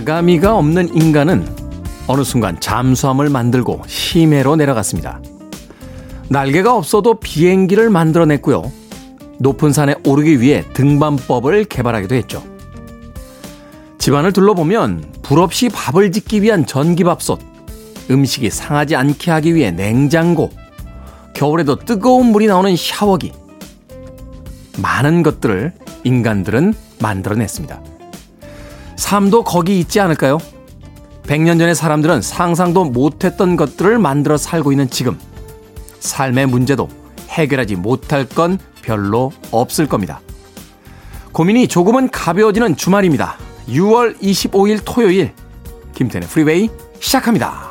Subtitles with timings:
[0.00, 1.46] 아가미가 없는 인간은
[2.06, 5.20] 어느 순간 잠수함을 만들고 심해로 내려갔습니다.
[6.28, 8.72] 날개가 없어도 비행기를 만들어냈고요.
[9.38, 12.42] 높은 산에 오르기 위해 등반법을 개발하기도 했죠.
[13.98, 17.38] 집안을 둘러보면 불 없이 밥을 짓기 위한 전기밥솥,
[18.10, 20.50] 음식이 상하지 않게 하기 위해 냉장고,
[21.34, 23.32] 겨울에도 뜨거운 물이 나오는 샤워기.
[24.78, 25.72] 많은 것들을
[26.04, 27.99] 인간들은 만들어냈습니다.
[29.00, 30.38] 삶도 거기 있지 않을까요?
[31.22, 35.18] 100년 전의 사람들은 상상도 못했던 것들을 만들어 살고 있는 지금.
[36.00, 36.86] 삶의 문제도
[37.30, 40.20] 해결하지 못할 건 별로 없을 겁니다.
[41.32, 43.36] 고민이 조금은 가벼워지는 주말입니다.
[43.68, 45.32] 6월 25일 토요일
[45.94, 46.68] 김태현의 프리웨이
[47.00, 47.69] 시작합니다.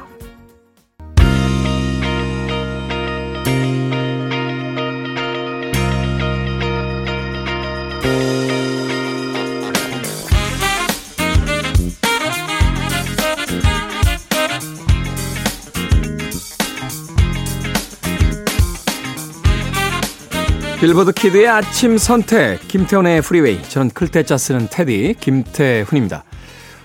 [20.80, 26.24] 빌보드 kid의 아침 선택 김태훈의 프리웨이 저는 클 태 자 쓰는 태디 김태훈입니다.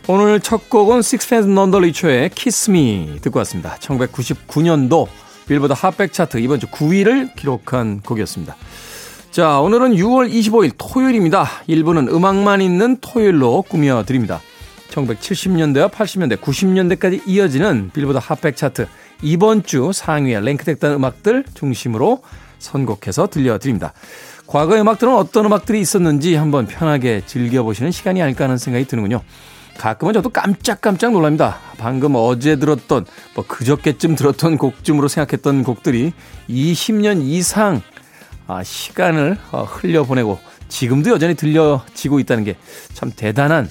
[0.09, 3.77] 오늘 첫 곡은 Sixpence None the Richer의 Kiss Me 듣고 왔습니다.
[3.77, 5.07] 1999년도
[5.47, 8.57] 빌보드 Hot백 차트 이번 주 9위를 기록한 곡이었습니다.
[9.31, 11.47] 자 오늘은 6월 25일 토요일입니다.
[11.69, 14.41] 1부는 음악만 있는 토요일로 꾸며드립니다.
[14.91, 18.89] 1970년대와 80년대, 90년대까지 이어지는 빌보드 Hot백 차트
[19.23, 22.23] 이번 주 상위에 랭크됐다는 음악들 중심으로
[22.65, 23.93] 선곡해서 들려드립니다.
[24.47, 29.23] 과거 음악들은 어떤 음악들이 있었는지 한번 편하게 즐겨보시는 시간이 아닐까 하는 생각이 드는군요.
[29.79, 31.59] 가끔은 저도 깜짝깜짝 놀랍니다.
[31.79, 36.13] 방금 어제 들었던, 뭐 그저께쯤 들었던 곡쯤으로 생각했던 곡들이
[36.49, 37.83] 20년 이상
[38.47, 40.39] 아, 시간을 어, 흘려보내고
[40.69, 42.57] 지금도 여전히 들려지고 있다는 게
[43.05, 43.69] 참 대단한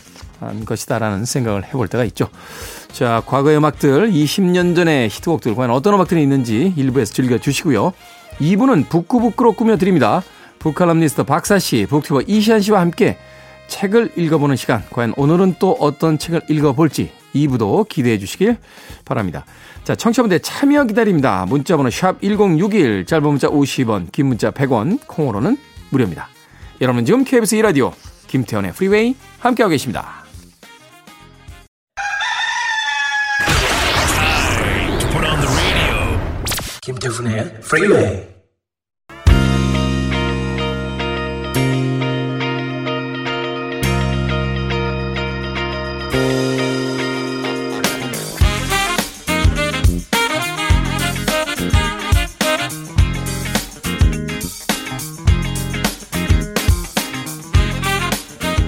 [0.66, 2.30] 것이다라는 생각을 해볼 때가 있죠.
[2.92, 7.94] 자, 과거의 음악들, 20년 전의 히트곡들, 과연 어떤 음악들이 있는지 일부에서 즐겨주시고요.
[8.40, 10.22] 2부는 북구북구로 꾸며드립니다.
[10.60, 13.18] 북칼럼니스트 박사씨, 북튜버 이시안씨와 함께
[13.68, 14.84] 책을 읽어보는 시간.
[14.90, 18.58] 과연 오늘은 또 어떤 책을 읽어볼지 2부도 기대해 주시길
[19.06, 19.46] 바랍니다.
[19.84, 21.46] 자, 청취자분들 참여 기다립니다.
[21.48, 25.58] 문자번호 샵 1061, 짧은 문자 50원, 긴 문자 100원, 콩으로는
[25.90, 26.30] 무료입니다.
[26.82, 27.94] 여러분 지금 KBS 2라디오
[28.28, 30.23] 김태현의 프리웨이 함께하고 계십니다.
[37.04, 38.24] 김태훈의 프리웨이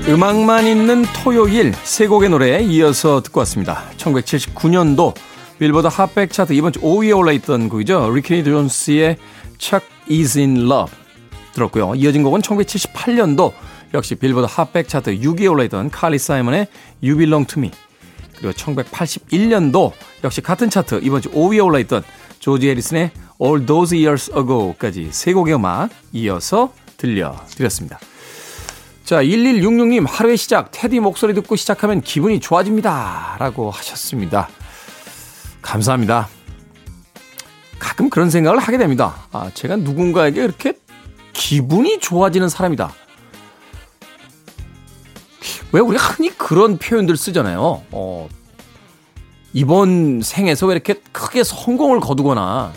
[0.10, 3.86] 음악만 있는 토요일 세 곡의 노래에 이어서 듣고 왔습니다.
[3.98, 5.16] 1979년도
[5.60, 8.10] 빌보드 핫백 차트 이번 주 5위에 올라있던 곡이죠.
[8.12, 9.18] 리키니 존스의
[9.58, 10.94] Chuck is in love
[11.54, 11.96] 들었고요.
[11.96, 13.54] 이어진 곡은 1978년도
[13.94, 16.68] 역시 빌보드 핫백 차트 6위에 올라있던 칼리 사이먼의
[17.02, 17.72] You Belong to Me
[18.38, 22.04] 그리고 1981년도 역시 같은 차트 이번 주 5위에 올라있던
[22.40, 23.12] 조지 해리슨의
[23.42, 28.00] All Those Years Ago까지 세 곡의 음악 이어서 들려드렸습니다.
[29.06, 33.38] 자, 1166님, 하루의 시작, 테디 목소리 듣고 시작하면 기분이 좋아집니다.
[33.40, 34.50] 라고 하셨습니다.
[35.66, 36.30] 감사합니다.
[37.80, 39.28] 가끔 그런 생각을 하게 됩니다.
[39.32, 40.74] 아, 제가 누군가에게 이렇게
[41.34, 42.94] 기분이 좋아지는 사람이다.
[45.72, 47.84] 왜 우리가 흔히 그런 표현들 쓰잖아요.
[47.92, 48.30] 어,
[49.54, 52.72] 이번 생에서 왜 이렇게 크게 성공을 거두거나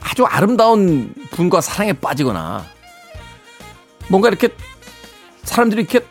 [0.00, 2.66] 아주 아름다운 분과 사랑에 빠지거나
[4.08, 4.48] 뭔가 이렇게
[5.44, 6.04] 사람들이 이렇게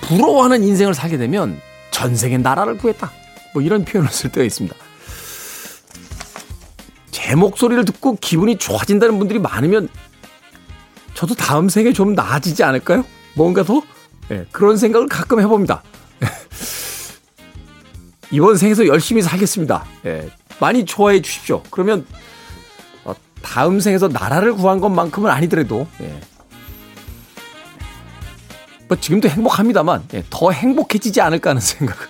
[0.00, 1.60] 부러워하는 인생을 살게 되면
[1.98, 3.10] 전생에 나라를 구했다.
[3.52, 4.76] 뭐 이런 표현을 쓸 때가 있습니다.
[7.10, 9.88] 제 목소리를 듣고 기분이 좋아진다는 분들이 많으면
[11.14, 13.04] 저도 다음 생에 좀 나아지지 않을까요?
[13.34, 13.82] 뭔가 더
[14.28, 15.82] 네, 그런 생각을 가끔 해봅니다.
[18.30, 19.84] 이번 생에서 열심히 살겠습니다.
[20.04, 20.30] 네,
[20.60, 21.64] 많이 좋아해 주십시오.
[21.68, 22.06] 그러면
[23.04, 23.12] 어,
[23.42, 26.20] 다음 생에서 나라를 구한 것만큼은 아니더라도 네,
[28.88, 32.02] 뭐 지금도 행복합니다만 더 행복해지지 않을까 하는 생각을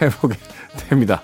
[0.00, 0.36] 해보게
[0.88, 1.22] 됩니다.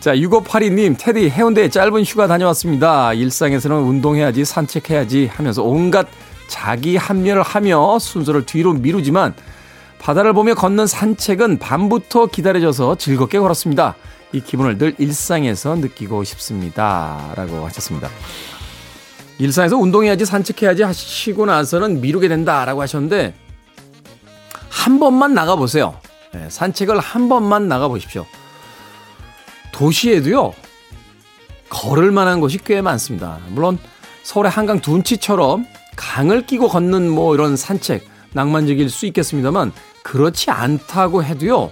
[0.00, 3.12] 자, 6582님, 테디 해운대에 짧은 휴가 다녀왔습니다.
[3.12, 6.08] 일상에서는 운동해야지, 산책해야지 하면서 온갖
[6.48, 9.32] 자기 합리를 하며 순서를 뒤로 미루지만
[10.00, 13.94] 바다를 보며 걷는 산책은 밤부터 기다려져서 즐겁게 걸었습니다.
[14.32, 17.32] 이 기분을 늘 일상에서 느끼고 싶습니다.
[17.36, 18.08] 라고 하셨습니다.
[19.38, 23.34] 일상에서 운동해야지, 산책해야지 하시고 나서는 미루게 된다라고 하셨는데
[24.72, 26.00] 한 번만 나가보세요.
[26.34, 28.24] 예, 산책을 한 번만 나가 보십시오.
[29.70, 30.54] 도시에도요,
[31.68, 33.38] 걸을 만한 곳이 꽤 많습니다.
[33.48, 33.78] 물론
[34.22, 39.72] 서울의 한강 둔치처럼 강을 끼고 걷는 뭐 이런 산책, 낭만적일 수 있겠습니다만,
[40.02, 41.70] 그렇지 않다고 해도요,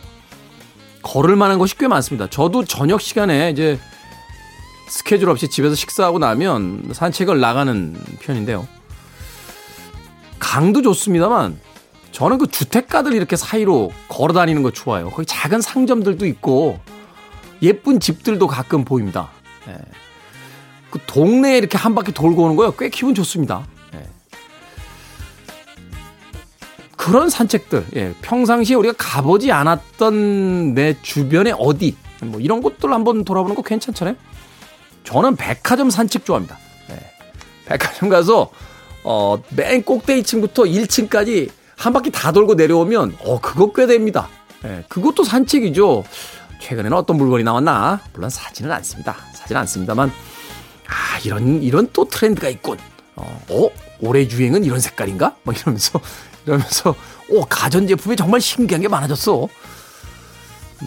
[1.02, 2.28] 걸을 만한 곳이 꽤 많습니다.
[2.28, 3.80] 저도 저녁 시간에 이제
[4.88, 8.68] 스케줄 없이 집에서 식사하고 나면 산책을 나가는 편인데요.
[10.38, 11.58] 강도 좋습니다만
[12.12, 15.10] 저는 그 주택가들 이렇게 사이로 걸어 다니는 거 좋아요.
[15.10, 16.78] 거기 작은 상점들도 있고
[17.62, 19.30] 예쁜 집들도 가끔 보입니다.
[19.68, 19.76] 예.
[20.90, 22.74] 그 동네에 이렇게 한 바퀴 돌고 오는 거요.
[22.76, 23.66] 꽤 기분 좋습니다.
[23.94, 24.06] 예.
[26.96, 28.14] 그런 산책들, 예.
[28.22, 34.16] 평상시에 우리가 가보지 않았던 내 주변에 어디, 뭐 이런 곳들 한번 돌아보는 거 괜찮잖아요.
[35.04, 36.58] 저는 백화점 산책 좋아합니다.
[36.90, 36.98] 예.
[37.66, 38.50] 백화점 가서
[39.02, 44.28] 어, 맨 꼭대기 층부터 1층까지 한 바퀴 다 돌고 내려오면 어 그거 꽤 됩니다.
[44.64, 46.04] 예, 그것도 산책이죠.
[46.60, 48.00] 최근에는 어떤 물건이 나왔나?
[48.12, 49.16] 물론 사지는 않습니다.
[49.32, 50.10] 사진 않습니다만
[50.86, 52.76] 아 이런 이런 또 트렌드가 있군.
[53.16, 53.70] 어, 어?
[54.00, 55.36] 올해 유행은 이런 색깔인가?
[55.42, 55.98] 뭐 이러면서
[56.44, 56.94] 이러면서
[57.30, 59.48] 오 가전 제품이 정말 신기한 게 많아졌어.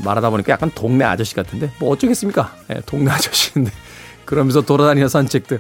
[0.04, 2.56] 말하다 보니까 약간 동네 아저씨 같은데 뭐 어쩌겠습니까?
[2.70, 3.72] 예, 동네 아저씨인데
[4.26, 5.60] 그러면서 돌아다니는 산책들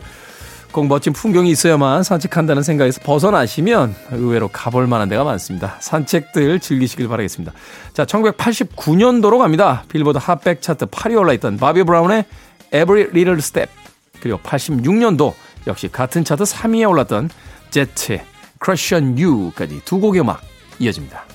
[0.74, 5.78] 꼭 멋진 풍경이 있어야만 산책한다는 생각에서 벗어나시면 의외로 가볼 만한 데가 많습니다.
[5.80, 7.54] 산책들 즐기시길 바라겠습니다.
[7.94, 9.84] 자, 1989년도로 갑니다.
[9.88, 12.26] 빌보드 핫백 차트 8위 올라있던 바비 브라운의
[12.74, 13.72] Every Little Step
[14.20, 15.34] 그리고 86년도
[15.68, 17.30] 역시 같은 차트 3위에 올랐던
[17.70, 18.26] 제트의
[18.64, 20.42] Crush on You까지 두 곡의 음악
[20.80, 21.33] 이어집니다.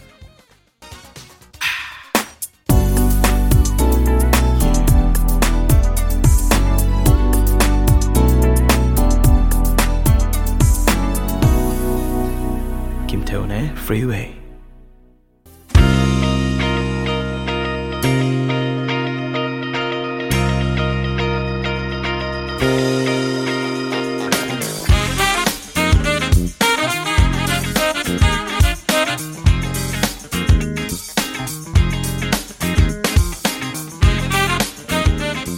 [13.59, 14.39] 김태훈의 Freeway.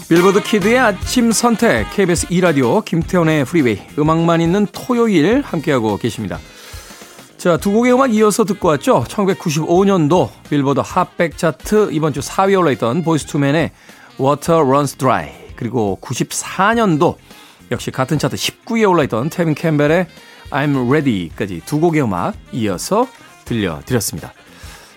[0.09, 6.41] 빌보드 kid의 아침 선택 KBS 2라디오 김태훈의 프리웨이 음악만 있는 토요일 함께하고 계십니다.
[7.41, 9.03] 자, 두 곡의 음악 이어서 듣고 왔죠.
[9.09, 13.71] 1995년도 빌보드 Hot백 차트 이번 주 4위에 올라있던 Boyz II Men의
[14.21, 17.17] Water Runs Dry 그리고 94년도
[17.71, 20.07] 역시 같은 차트 19위에 올라있던 테빈 캠벨의
[20.51, 23.09] I'm Ready까지 두 곡의 음악 이어서
[23.47, 24.35] 들려드렸습니다.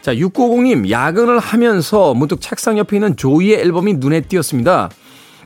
[0.01, 4.89] 자, 6950님, 야근을 하면서 문득 책상 옆에 있는 조이의 앨범이 눈에 띄었습니다.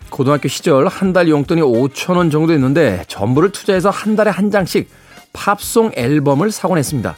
[0.09, 4.89] 고등학교 시절 한 달 용돈이 5천 원 정도 했는데 전부를 투자해서 한 달에 한 장씩
[5.37, 7.15] 팝송 앨범을 사곤 했습니다.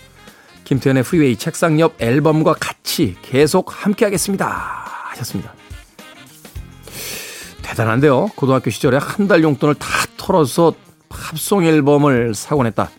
[0.66, 4.46] 김태훈의 프리웨이 책상 옆 앨범과 같이 계속 함께 하겠습니다.
[5.12, 5.54] 하셨습니다.
[7.64, 8.28] 대단한데요.
[8.36, 10.74] 고등학교 시절에 한 달 용돈을 다 털어서
[11.08, 12.90] 팝송 앨범을 사곤 했다.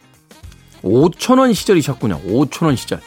[0.82, 2.22] 5천원 시절이셨군요.
[2.22, 3.00] 5천원 시절.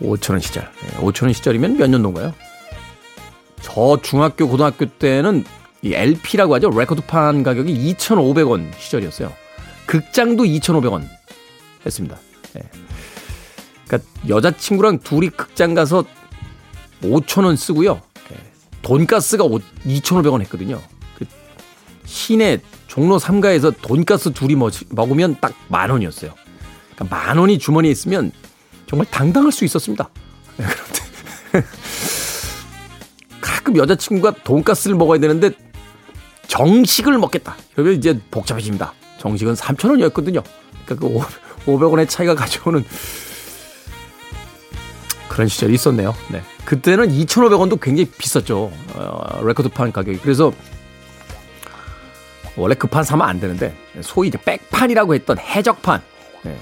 [0.00, 0.68] 5천원 시절.
[0.96, 2.34] 5천원 시절이면 몇 년도인가요?
[3.60, 5.44] 저 중학교, 고등학교 때는
[5.82, 6.70] 이 LP라고 하죠.
[6.70, 9.30] 레코드판 가격이 2,500원 시절이었어요.
[9.86, 11.06] 극장도 2,500원
[11.84, 12.18] 했습니다.
[12.56, 12.62] 예.
[13.86, 16.04] 그러니까 여자친구랑 둘이 극장 가서
[17.02, 18.00] 5,000원 쓰고요.
[18.32, 18.36] 예.
[18.82, 20.80] 돈가스가 2,500원 했거든요.
[21.18, 21.26] 그
[22.06, 24.56] 시내 종로 3가에서 돈가스 둘이
[24.90, 26.32] 먹으면 딱 만 원이었어요.
[26.94, 28.30] 그러니까 만 원이 주머니에 있으면
[28.86, 30.08] 정말 당당할 수 있었습니다.
[30.60, 31.66] 예, 그런데
[33.40, 35.50] 가끔 여자친구가 돈가스를 먹어야 되는데
[36.46, 37.56] 정식을 먹겠다.
[37.74, 38.92] 그러면 이제 복잡해집니다.
[39.24, 40.44] 정식은 3,000원이었거든요.
[40.84, 42.84] 그러니까 그 500원의 차이가 가져오는
[45.30, 46.14] 그런 시절이 있었네요.
[46.30, 46.42] 네.
[46.66, 48.70] 그때는 2,500원도 굉장히 비쌌죠.
[48.94, 50.18] 어, 레코드판 가격이.
[50.18, 50.52] 그래서
[52.56, 56.02] 원래 그 판 사면 안 되는데 소위 이제 백판이라고 했던 해적판
[56.44, 56.56] 네.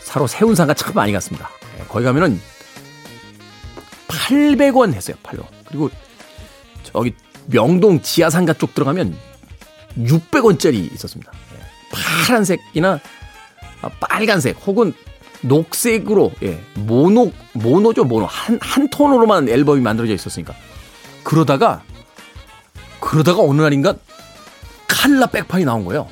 [0.00, 1.48] 사로 세운 상가 참 많이 갔습니다.
[1.78, 1.84] 네.
[1.88, 2.38] 거기 가면은
[4.08, 5.16] 800원 했어요.
[5.22, 5.46] 800원.
[5.66, 5.90] 그리고
[6.82, 7.14] 저기
[7.46, 9.16] 명동 지하상가 쪽 들어가면
[9.98, 11.32] 600원짜리 있었습니다.
[11.90, 13.00] 파란색이나
[14.00, 14.92] 빨간색 혹은
[15.42, 20.54] 녹색으로 예, 모노 모노죠 모노 한 한 톤으로만 앨범이 만들어져 있었으니까
[21.22, 21.82] 그러다가
[23.00, 23.94] 그러다가 어느 날인가
[24.88, 26.08] 칼라 백판이 나온 거예요.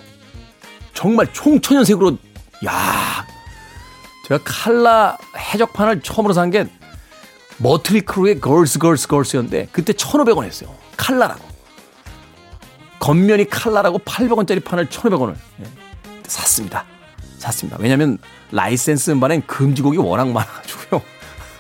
[0.93, 2.19] 정말 총천연색으로
[2.66, 3.26] 야
[4.28, 6.66] 제가 칼라 해적판을 처음으로 산 게
[7.59, 10.75] 머틀리 크루의 Girls Girls Girls였는데 그때 1,500원 했어요.
[10.97, 11.45] 칼라라고.
[13.04, 15.64] 겉면이 칼라라고 800원짜리 판을 1,500원을 예,
[16.26, 16.87] 샀습니다.
[17.37, 17.76] 샀습니다.
[17.78, 18.16] 왜냐하면
[18.50, 21.02] 라이센스 음반엔 금지곡이 워낙 많아가지고요.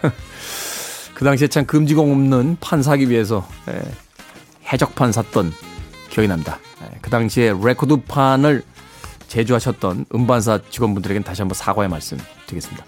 [1.12, 3.82] 그 당시에 참 금지공 없는 판 사기 위해서 예,
[4.72, 5.52] 해적판 샀던
[6.08, 6.60] 기억이 납니다.
[6.82, 8.62] 예, 그 당시에 레코드판을
[9.28, 12.86] 제조하셨던 음반사 직원분들에게는 다시 한번 사과의 말씀 드리겠습니다.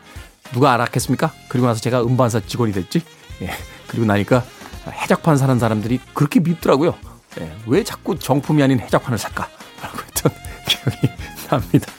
[0.55, 1.31] 누가 알았겠습니까?
[1.51, 3.03] 그리고 나서 제가 음반사 직원이 됐지?
[3.43, 3.51] 예,
[3.87, 4.43] 그리고 나니까
[4.89, 6.95] 해적판 사는 사람들이 그렇게 밉더라고요.
[7.41, 9.49] 예, 왜 자꾸 정품이 아닌 해적판을 살까?
[9.83, 10.33] 라고 했던
[10.69, 11.15] 기억이
[11.49, 11.93] 납니다.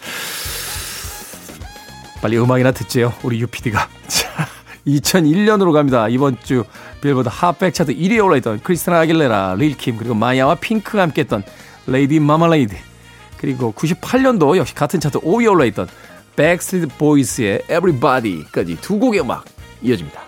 [2.21, 3.13] 빨리 음악이나 듣지요.
[3.23, 3.87] 우리 유PD가.
[4.07, 4.47] 자,
[4.87, 6.07] 2001년으로 갑니다.
[6.07, 6.63] 이번 주
[7.01, 11.43] 빌보드 Hot백 차트 1위에 올라있던 크리스티나 아길레라, 릴킴 그리고 마야와 핑크가 함께했던
[11.85, 12.75] Lady Marmalade
[13.37, 15.87] 그리고 98년도 역시 같은 차트 5위에 올라있던
[16.35, 19.45] 백스트리트 보이스의 Everybody까지 두 곡의 음악
[19.81, 20.21] 이어집니다.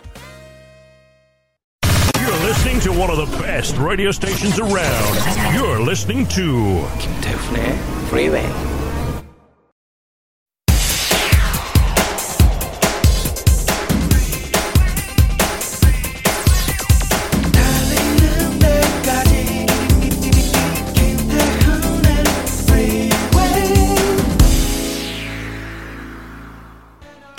[2.80, 5.54] listening to one of the best radio stations around.
[5.54, 7.22] You're listening to Kim
[8.08, 8.79] Freeway.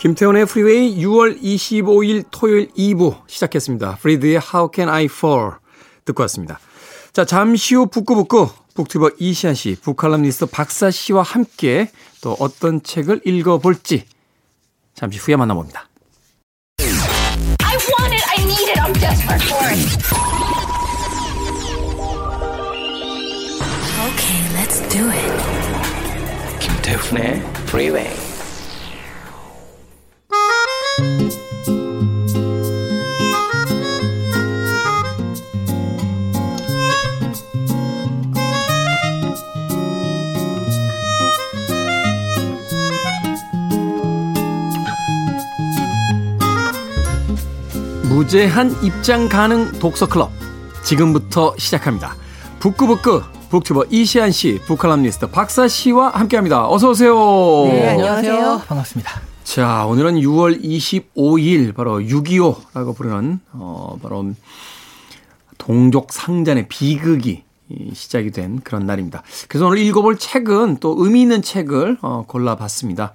[0.00, 3.96] 김태훈의 프리웨이 6월 25일 토요일 2부 시작했습니다.
[3.96, 5.50] 프리드의 How Can I Fall
[6.06, 6.58] 듣고 왔습니다.
[7.12, 11.90] 자, 잠시 후 북구북구 북튜버 이시안 씨, 북칼럼니스트 박사 씨와 함께
[12.22, 14.06] 또 어떤 책을 읽어볼지
[14.94, 15.90] 잠시 후에 만나봅니다.
[16.78, 18.24] I want it.
[18.26, 18.80] I need it.
[18.80, 19.84] I'm desperate for it.
[24.08, 26.58] Okay, let's do it.
[26.58, 28.29] 김태훈의 Freeway.
[48.30, 50.30] 무제한 입장 가능 독서 클럽
[50.84, 52.14] 지금부터 시작합니다.
[52.60, 56.70] 북구북구 북튜버 이시안 씨, 북칼럼니스트 박사 씨와 함께합니다.
[56.70, 57.16] 어서 오세요.
[57.66, 58.62] 네, 안녕하세요.
[58.68, 59.20] 반갑습니다.
[59.42, 64.30] 자, 오늘은 6월 25일 바로 6.25라고 부르는 어 바로
[65.58, 67.42] 동족 상잔의 비극이
[67.92, 69.24] 시작이 된 그런 날입니다.
[69.48, 73.12] 그래서 오늘 읽어볼 책은 또 의미 있는 책을 어, 골라봤습니다.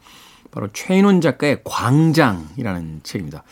[0.52, 3.44] 바로 최인훈 작가의 광장이라는 책입니다.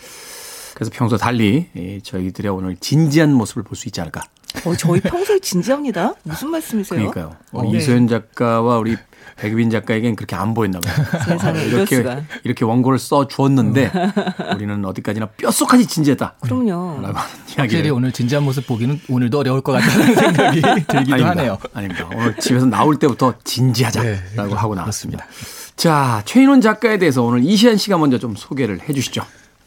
[0.84, 4.22] 그래서 평소 달리 예, 저희들의 오늘 진지한 모습을 볼 수 있지 않을까.
[4.66, 6.13] 어, 저희 평소에 진지합니다.
[6.24, 7.10] 무슨 말씀이세요?
[7.10, 7.36] 그러니까요.
[7.54, 7.78] 우리 어, 네.
[7.80, 8.96] 이소연 작가와 우리
[9.38, 10.94] 백유빈 작가에겐 그렇게 안 보였나 봐요.
[11.25, 12.22] 세상에, 어, 이렇게 수가.
[12.44, 13.92] 이렇게 원고를 써 주었는데
[14.56, 16.36] 우리는 어디까지나 뼛속까지 진지했다.
[16.42, 17.02] 그럼요.
[17.02, 17.18] 라고
[17.58, 21.30] 확실히 오늘 진지한 모습 보기는 오늘도 어려울 것 같다는 생각이 들기도 아닙니다.
[21.30, 21.58] 하네요.
[21.74, 22.08] 아닙니다.
[22.13, 25.25] 오늘 집에서 나올 때부터 네, 진지하자라고 하고 나왔습니다.
[25.75, 29.24] 자, 최인원 작가에 대해서 오늘 이시안 씨가 먼저 좀 소개를 해 주시죠.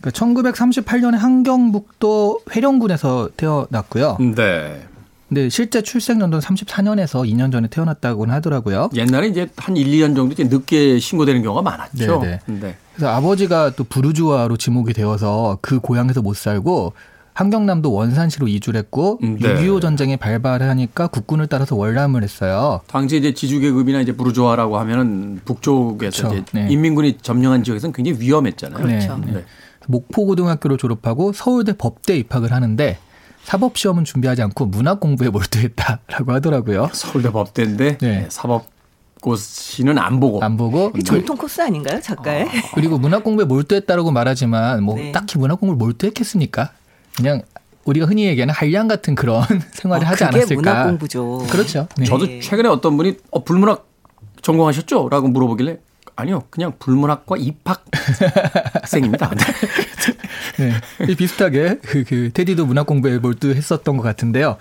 [0.07, 4.19] 그러니까 1938년에 한경북도 회령군에서 태어났고요.
[4.37, 4.83] 네.
[5.29, 8.91] 근데 실제 출생 연도는 34년에서 2년 전에 태어났다고는 하더라고요.
[8.95, 12.21] 옛날에 이제 한 1, 2년 정도 이제 늦게 신고되는 경우가 많았죠.
[12.21, 12.77] 네, 네.
[12.95, 16.93] 그래서 아버지가 또 부르주아로 지목이 되어서 그 고향에서 못 살고
[17.33, 19.57] 한경남도 원산시로 이주를 했고 음, 네.
[19.57, 22.81] 6.25 전쟁이 발발하니까 국군을 따라서 월남을 했어요.
[22.87, 26.37] 당시 이제 지주계급이나 이제 부르주아라고 하면은 북쪽에서 그렇죠.
[26.37, 26.69] 이제 네.
[26.71, 28.83] 인민군이 점령한 지역에서는 굉장히 위험했잖아요.
[28.83, 29.21] 그렇죠.
[29.27, 29.45] 네.
[29.87, 32.99] 목포고등학교를 졸업하고 서울대 법대 입학을 하는데
[33.45, 36.91] 사법 시험은 준비하지 않고 문학 공부에 몰두했다라고 하더라고요.
[36.93, 38.09] 서울대 법대인데 네.
[38.21, 38.67] 네, 사법
[39.21, 42.49] 고시는 안 보고 안 보고 이게 전통 코스 아닌가요, 작가의?
[42.75, 45.13] 그리고 문학 공부에 몰두했다라고 말하지만 뭐 네.
[45.13, 46.73] 딱히 문학 공부를 몰두했겠습니까?
[47.17, 47.43] 그냥
[47.85, 50.61] 우리가 흔히 얘기하는 한량 같은 그런 생활을 어, 하지 그게 않았을까?
[50.61, 51.47] 문학 공부죠.
[51.49, 51.87] 그렇죠.
[51.97, 52.05] 네.
[52.05, 52.41] 저도 네.
[52.41, 53.87] 최근에 어떤 분이 어, 불문학
[54.43, 55.09] 전공하셨죠?
[55.09, 55.79] 라고 물어보길래
[56.17, 56.43] 아니요.
[56.51, 59.31] 그냥 불문학과 입학생입니다.
[60.59, 61.15] 네.
[61.15, 64.57] 비슷하게 그, 그 테디도 문학 공부에 몰두했었던 것 같은데요.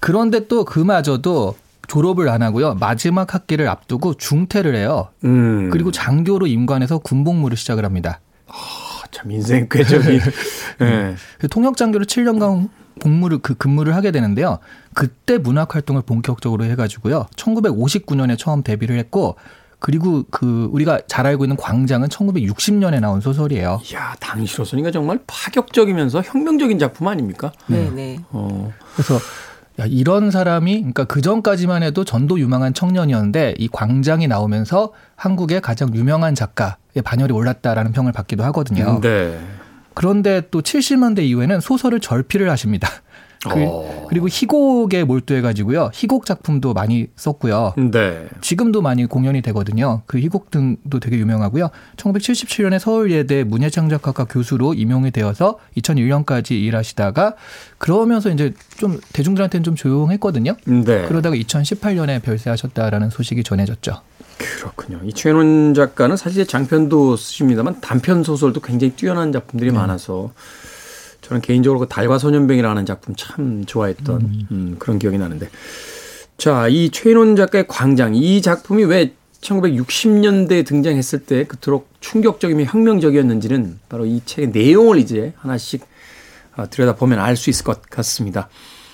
[0.00, 2.74] 그런데 또 그마저도 졸업을 안 하고요.
[2.74, 5.08] 마지막 학기를 앞두고 중퇴를 해요.
[5.24, 5.70] 음.
[5.70, 8.20] 그리고 장교로 임관해서 군복무를 시작을 합니다.
[9.10, 10.20] 참 인생 궤적이
[10.78, 11.14] 네.
[11.38, 12.68] 그 통역 장교로 7년간
[13.00, 14.58] 복무를 그 근무를 하게 되는데요.
[14.94, 17.26] 그때 문학 활동을 본격적으로 해가지고요.
[17.36, 19.36] 1959년에 처음 데뷔를 했고
[19.80, 23.80] 그리고 그 우리가 잘 알고 있는 광장은 1960년에 나온 소설이에요.
[23.92, 27.52] 이야, 당시로서니까 정말 파격적이면서 혁명적인 작품 아닙니까?
[27.66, 28.20] 네, 네.
[28.30, 29.18] 어, 그래서
[29.80, 35.94] 야, 이런 사람이 그러니까 그 전까지만 해도 전도 유망한 청년이었는데 이 광장이 나오면서 한국의 가장
[35.94, 39.00] 유명한 작가의 반열이 올랐다라는 평을 받기도 하거든요.
[39.00, 39.38] 네.
[39.94, 42.88] 그런데 또 70년대 이후에는 소설을 절필을 하십니다.
[43.44, 44.06] 그, 어.
[44.10, 45.90] 리고 희곡에 몰두해가지고요.
[45.94, 47.74] 희곡 작품도 많이 썼고요.
[47.92, 48.26] 네.
[48.40, 50.02] 지금도 많이 공연이 되거든요.
[50.06, 51.70] 그 희곡 등도 되게 유명하고요.
[51.96, 57.36] 1977년에 서울예대 문예창작학과 교수로 임용이 되어서 2001년까지 일하시다가
[57.78, 60.56] 그러면서 이제 좀 대중들한테는 좀 조용했거든요.
[60.64, 61.06] 네.
[61.06, 64.00] 그러다가 2018년에 별세하셨다라는 소식이 전해졌죠.
[64.38, 65.00] 그렇군요.
[65.04, 70.30] 이 최윤원 작가는 사실 장편도 쓰십니다만 단편 소설도 굉장히 뛰어난 작품들이 많아서
[71.28, 75.50] 저는 개인적으로 그 달과 소년병이라는 작품 참 좋아했던 음, 그런 기억이 나는데
[76.38, 84.06] 자, 이 최인원 작가의 광장 이 작품이 왜 1960년대에 등장했을 때 그토록 충격적이며 혁명적이었는지는 바로
[84.06, 85.84] 이 책의 내용을 이제 하나씩
[86.56, 88.48] 어, 들여다보면 알 수 있을 것 같습니다.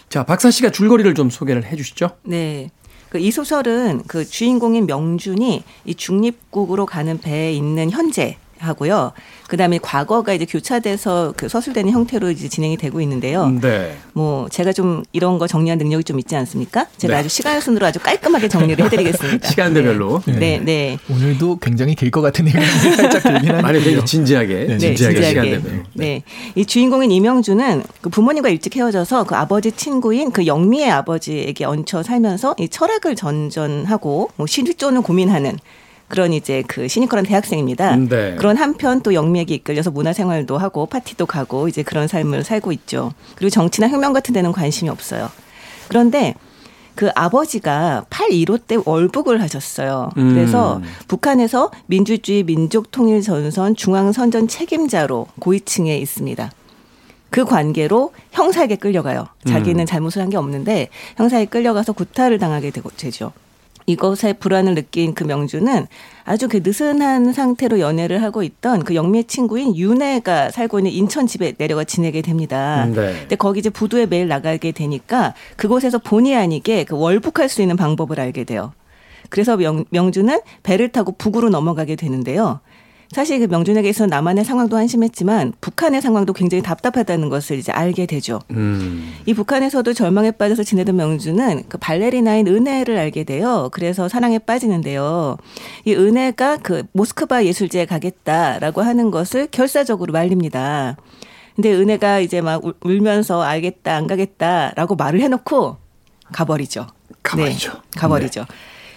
[0.09, 2.11] 자, 박사 씨가 줄거리를 좀 소개를 해 주시죠.
[2.25, 2.71] 네.
[3.11, 9.13] 그이 소설은 그 주인공인 명준이 이 중립국으로 가는 배에 있는 현재 하고요.
[9.49, 13.49] 그다음에 과거가 이제 교차돼서 그 서술되는 형태로 이제 진행이 되고 있는데요.
[13.61, 13.97] 네.
[14.13, 16.87] 뭐 제가 좀 이런 거 정리한 능력이 좀 있지 않습니까?
[16.97, 17.21] 제가 네.
[17.21, 19.47] 아주 시간 순으로 아주 깔끔하게 정리를 해드리겠습니다.
[19.49, 20.23] 시간대별로.
[20.27, 20.59] 네, 네.
[20.65, 20.99] 네.
[21.11, 22.65] 오늘도 굉장히 길 것 같은 얘기가
[22.97, 23.83] 살짝 들긴 아니, 하는데요.
[23.83, 25.29] 되게 진지하게, 네, 진지하게, 진지하게.
[25.51, 25.83] 시간대별로.
[25.95, 26.23] 네.
[26.55, 32.55] 이 주인공인 이명주는 그 부모님과 일찍 헤어져서 그 아버지 친구인 그 영미의 아버지에게 얹혀 살면서
[32.59, 35.59] 이 철학을 전전하고 뭐 실존을 고민하는
[36.15, 37.97] 그런 이제 그 시니컬한 대학생입니다.
[37.97, 38.37] 네.
[38.37, 43.13] 그런 한편 또 영미에게 이끌려서 문화생활도 하고 파티도 가고 이제 그런 삶을 살고 있죠.
[43.35, 45.29] 그리고 정치나 혁명 같은 데는 관심이 없어요.
[45.89, 46.37] 그런데
[46.95, 50.11] 그 아버지가 8.15 때 월북을 하셨어요.
[50.17, 50.35] 음.
[50.35, 56.49] 그래서 북한에서 민주주의 민족통일전선 중앙선전 책임자로 고위층에 있습니다.
[57.31, 59.27] 그 관계로 형사에게 끌려가요.
[59.49, 63.33] 자기는 잘못을 한 게 없는데 형사에 끌려가서 구타를 당하게 되고 되죠.
[63.87, 65.87] 이것에 불안을 느낀 그 명주는
[66.25, 71.53] 아주 그 느슨한 상태로 연애를 하고 있던 그 영미의 친구인 윤혜가 살고 있는 인천 집에
[71.53, 72.87] 내려가 지내게 됩니다.
[72.87, 73.21] 네.
[73.21, 78.19] 근데 거기 이제 부두에 매일 나가게 되니까 그곳에서 본의 아니게 그 월북할 수 있는 방법을
[78.19, 78.73] 알게 돼요.
[79.29, 82.61] 그래서 명, 명주는 배를 타고 북으로 넘어가게 되는데요.
[83.15, 88.41] 사실 그 명준에게 있어서 남한의 상황도 한심했지만 북한의 상황도 굉장히 답답하다는 것을 이제 알게 되죠.
[88.51, 89.15] 음.
[89.25, 93.69] 이 북한에서도 절망에 빠져서 지내던 명주는 그 발레리나인 은혜를 알게 돼요.
[93.73, 95.37] 그래서 사랑에 빠지는데요.
[95.85, 100.97] 이 은혜가 그 모스크바 예술제에 가겠다라고 하는 것을 결사적으로 말립니다.
[101.55, 105.77] 근데 은혜가 이제 막 울- 울면서 알겠다 안 가겠다라고 말을 해놓고
[106.33, 106.89] 가버리죠.
[107.23, 107.73] 가버리죠.
[107.73, 108.45] 네, 가버리죠.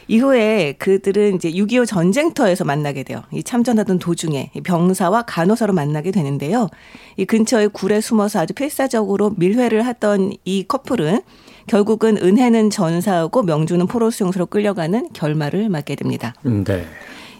[0.08, 3.24] 이후에 그들은 이제 6.25 전쟁터에서 만나게 돼요.
[3.32, 6.70] 이 참전하던 도중에 이 병사와 간호사로 만나게 되는데요.
[7.18, 11.22] 이 근처의 굴에 숨어서 아주 필사적으로 밀회를 하던 이 커플은
[11.68, 16.34] 결국은 은혜는 전사하고 명주는 포로 수용소로 끌려가는 결말을 맞게 됩니다.
[16.46, 16.86] 음, 네.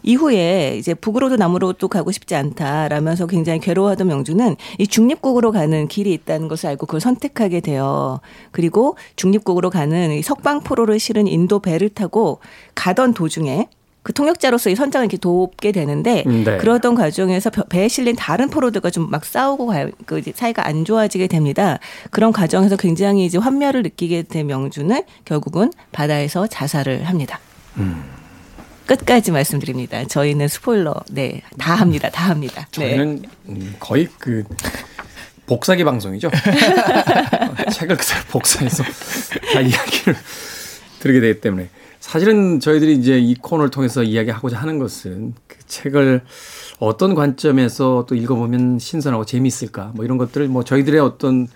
[0.08, 6.48] 이후에 이제 북으로도 남으로도 가고 싶지 않다라면서 굉장히 괴로워하던 명주는 이 중립국으로 가는 길이 있다는
[6.48, 8.20] 것을 알고 그걸 선택하게 돼요.
[8.52, 12.40] 그리고 중립국으로 가는 이 석방포로를 실은 인도 배를 타고
[12.74, 13.68] 가던 도중에
[14.04, 16.56] 그 통역자로서 이 선장을 이렇게 돕게 되는데 음, 네.
[16.56, 21.28] 그러던 과정에서 벼- 배에 실린 다른 포로들과 좀 막 싸우고 가- 그 사이가 안 좋아지게
[21.28, 21.80] 됩니다.
[22.10, 27.42] 그런 과정에서 굉장히 이제 환멸을 느끼게 된 명주는 결국은 바다에서 자살을 합니다.
[28.88, 30.06] 끝까지 말씀드립니다.
[30.06, 32.10] 저희는 스포일러 네 다 합니다.
[32.10, 32.62] 다 합니다.
[32.62, 32.68] 네.
[32.72, 34.44] 저희는 음, 거의 그
[35.46, 36.30] 복사기 방송이죠.
[37.74, 38.84] 책을 그대로 복사해서
[39.54, 40.16] 다 이야기를
[41.00, 41.70] 들게 되기 때문에
[42.00, 46.22] 사실은 저희들이 이제 이 코너를 통해서 이야기하고자 하는 것은 그 책을
[46.80, 51.48] 어떤 관점에서 또 읽어보면 신선하고 재미있을까 뭐 이런 것들을 뭐 저희들의 어떤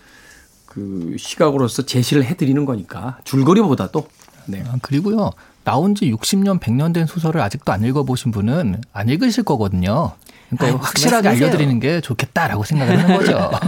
[0.65, 4.08] 그 시각으로서 제시를 해드리는 거니까 줄거리보다도
[4.46, 4.64] 네.
[4.68, 5.32] 아, 그리고요.
[5.64, 10.14] 나온 지 60년, 100년 된 소설을 아직도 안 읽어보신 분은 안 읽으실 거거든요.
[10.50, 11.30] 그러니까 아이, 무슨 확실하게?
[11.30, 13.52] 알려드리는 게 좋겠다라고 생각을 하는 거죠.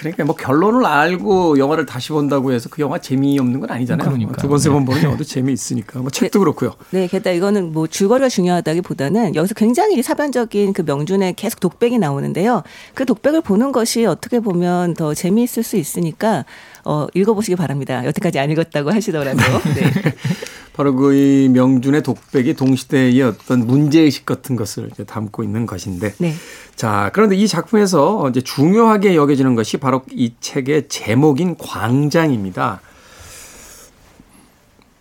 [0.00, 4.08] 그러니까 뭐 결론을 알고 영화를 다시 본다고 해서 그 영화 재미없는 건 아니잖아요.
[4.08, 4.36] 그러니까요.
[4.38, 6.00] 두번 세번 보는 영화도 재미있으니까.
[6.00, 6.72] 뭐 책도 그렇고요.
[6.88, 12.62] 네, 게다가 이거는 뭐 줄거리가 중요하다기 보다는 여기서 굉장히 사변적인 그 명준의 계속 독백이 나오는데요.
[12.94, 16.46] 그 독백을 보는 것이 어떻게 보면 더 재미있을 수 있으니까
[16.84, 18.04] 어, 읽어보시기 바랍니다.
[18.04, 19.40] 여태까지 안 읽었다고 하시더라도.
[19.74, 19.92] 네.
[20.72, 26.14] 바로 그 이 명준의 독백이 동시대의 어떤 문제의식 같은 것을 담고 있는 것인데.
[26.18, 26.34] 네.
[26.76, 32.80] 자, 그런데 이 작품에서 이제 중요하게 여겨지는 것이 바로 이 책의 제목인 광장입니다.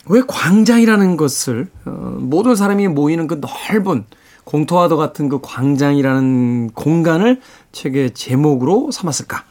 [0.08, 4.06] 왜 광장이라는 것을 어, 모든 사람이 모이는 그 넓은
[4.44, 7.40] 공터와도 같은 그 광장이라는 공간을
[7.72, 9.46] 책의 제목으로 삼았을까?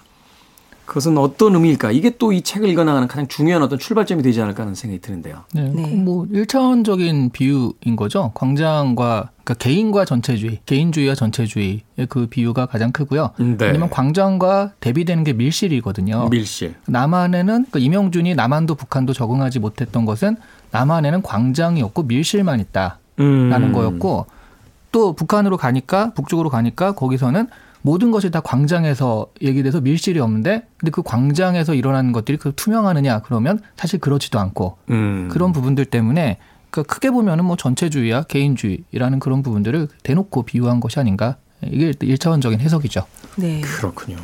[0.89, 1.93] 그것은 어떤 의미일까?
[1.93, 5.45] 이게 또 이 책을 읽어나가는 가장 중요한 어떤 출발점이 되지 않을까 하는 생각이 드는데요.
[5.53, 5.63] 네.
[5.63, 5.95] 네.
[5.95, 8.33] 뭐 1차원적인 비유인 거죠.
[8.35, 13.31] 광장과 그러니까 개인과 전체주의, 개인주의와 전체주의의 그 비유가 가장 크고요.
[13.39, 13.57] 네.
[13.61, 16.29] 왜냐면 광장과 대비되는 게 밀실이거든요.
[16.31, 16.75] 밀실.
[16.87, 20.37] 남한에는 그 이명준이 남한도 북한도 적응하지 못했던 것은
[20.71, 23.73] 남한에는 광장이 없고 밀실만 있다라는 음.
[23.73, 24.27] 거였고
[24.93, 27.47] 또 북한으로 가니까 북쪽으로 가니까 거기서는
[27.89, 33.61] 모든 것이 다 광장에서 얘기돼서 밀실이 없는데 근데 그 광장에서 일어나는 것들이 그 투명하느냐 그러면
[33.77, 35.31] 사실 그렇지도 않고 음.
[35.33, 36.37] 그런 부분들 때문에
[36.71, 43.07] 그러니까 크게 보면은 뭐 전체주의와 개인주의라는 그런 부분들을 대놓고 비유한 것이 아닌가 이게 일차원적인 해석이죠.
[43.37, 43.63] 네.
[43.63, 44.19] 그렇군요.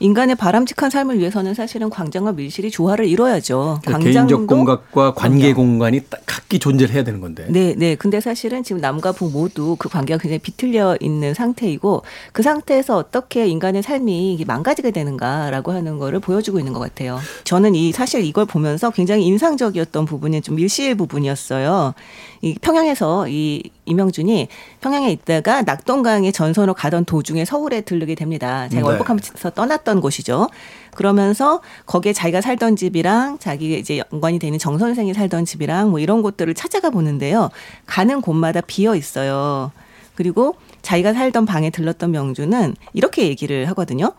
[0.00, 3.80] 인간의 바람직한 삶을 위해서는 사실은 광장과 밀실이 조화를 이뤄야죠.
[3.84, 5.52] 그러니까 개인적 공간과 관계.
[5.52, 7.46] 공간이 딱 각기 존재를 해야 되는 건데.
[7.48, 7.94] 네, 네.
[7.94, 12.02] 근데 사실은 지금 남과 북 모두 그 관계가 굉장히 비틀려 있는 상태이고
[12.32, 17.18] 그 상태에서 어떻게 인간의 삶이 망가지게 되는가라고 하는 거를 보여주고 있는 것 같아요.
[17.44, 21.94] 저는 이 사실 이걸 보면서 굉장히 인상적이었던 부분이 좀 밀실 부분이었어요.
[22.42, 24.48] 이 평양에서 이 이명준이
[24.80, 28.68] 평양에 있다가 낙동강의 전선으로 가던 도중에 서울에 들르게 됩니다.
[28.68, 28.88] 제가 네.
[28.88, 30.48] 월북하면서 떠났던 곳이죠.
[30.94, 36.22] 그러면서 거기에 자기가 살던 집이랑 자기 이제 연관이 되는 정 선생이 살던 집이랑 뭐 이런
[36.22, 37.50] 곳들을 찾아가 보는데요.
[37.86, 39.72] 가는 곳마다 비어 있어요.
[40.14, 44.12] 그리고 자기가 살던 방에 들렀던 명준은 이렇게 얘기를 하거든요.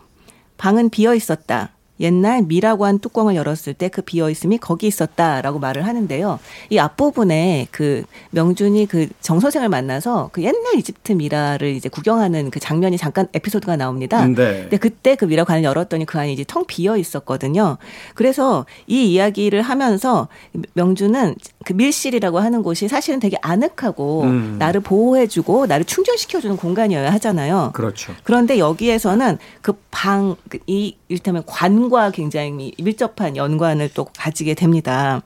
[0.58, 1.75] 방은 비어 있었다.
[2.00, 6.38] 옛날 미라 관 뚜껑을 열었을 때 그 비어 있음이 거기 있었다라고 말을 하는데요.
[6.70, 12.98] 이 앞부분에 그 명준이 그 정선생을 만나서 그 옛날 이집트 미라를 이제 구경하는 그 장면이
[12.98, 14.26] 잠깐 에피소드가 나옵니다.
[14.26, 14.34] 네.
[14.34, 17.78] 근데 그때 그 미라 관을 열었더니 그 안이 이제 텅 비어 있었거든요.
[18.14, 20.28] 그래서 이 이야기를 하면서
[20.74, 21.34] 명주는
[21.66, 24.56] 그 밀실이라고 하는 곳이 사실은 되게 아늑하고 음.
[24.56, 27.72] 나를 보호해주고 나를 충전시켜주는 공간이어야 하잖아요.
[27.74, 28.14] 그렇죠.
[28.22, 35.22] 그런데 여기에서는 그 방, 그 이, 이를테면 관과 굉장히 밀접한 연관을 또 가지게 됩니다.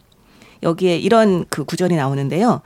[0.62, 2.62] 여기에 이런 그 구절이 나오는데요.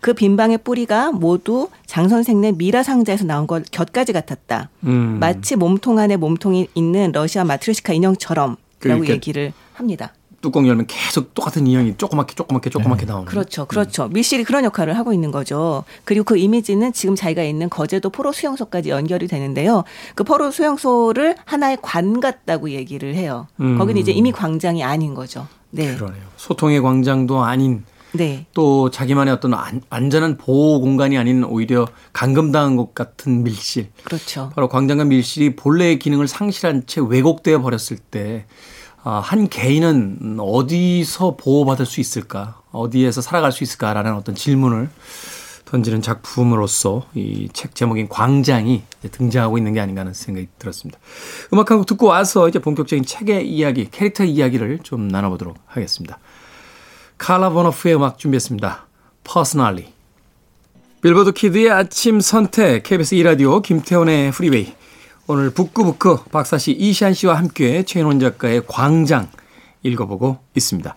[0.00, 4.68] 그 빈방의 뿌리가 모두 장 선생 네 미라 상자에서 나온 것 곁가지 같았다.
[4.82, 5.18] 음.
[5.20, 10.12] 마치 몸통 안에 몸통이 있는 러시아 마트리시카 인형처럼 그 라고 이렇게 얘기를 합니다.
[10.42, 13.24] 뚜껑 열면 계속 똑같은 인형이 조그맣게 조그맣게 조그맣게 나오는.
[13.24, 13.64] 그렇죠.
[13.64, 14.08] 그렇죠.
[14.08, 15.84] 밀실이 그런 역할을 하고 있는 거죠.
[16.04, 19.84] 그리고 그 이미지는 지금 자기가 있는 거제도 포로 수용소까지 연결이 되는데요.
[20.14, 23.46] 그 포로 수용소를 하나의 관 같다고 얘기를 해요.
[23.60, 23.78] 음.
[23.78, 25.46] 거기는 이제 이미 광장이 아닌 거죠.
[25.70, 25.94] 네.
[25.94, 26.22] 그러네요.
[26.36, 28.46] 소통의 광장도 아닌 네.
[28.52, 33.88] 또 자기만의 어떤 안, 안전한 보호 공간이 아닌 오히려 감금당한 것 같은 밀실.
[34.04, 34.50] 그렇죠.
[34.54, 41.86] 바로 광장과 밀실이 본래의 기능을 상실한 채 왜곡되어 버렸을 때, 아, 한 개인은 어디서 보호받을
[41.86, 42.60] 수 있을까?
[42.72, 44.88] 어디에서 살아갈 수 있을까라는 어떤 질문을
[45.64, 50.98] 던지는 작품으로서 이 책 제목인 광장이 등장하고 있는 게 아닌가 하는 생각이 들었습니다.
[51.52, 56.18] 음악 한 곡 듣고 와서 이제 본격적인 책의 이야기, 캐릭터 이야기를 좀 나눠보도록 하겠습니다.
[57.18, 58.86] 칼라 보노프의 음악 준비했습니다.
[59.24, 59.92] Personally.
[61.02, 64.74] 빌보드 kid의 아침 선택 KBS 2라디오 김태훈의 프리웨이
[65.32, 69.30] 오늘 북구북구 박사씨 이시한 씨와 함께 최인훈 작가의 광장
[69.82, 70.94] 읽어보고 있습니다.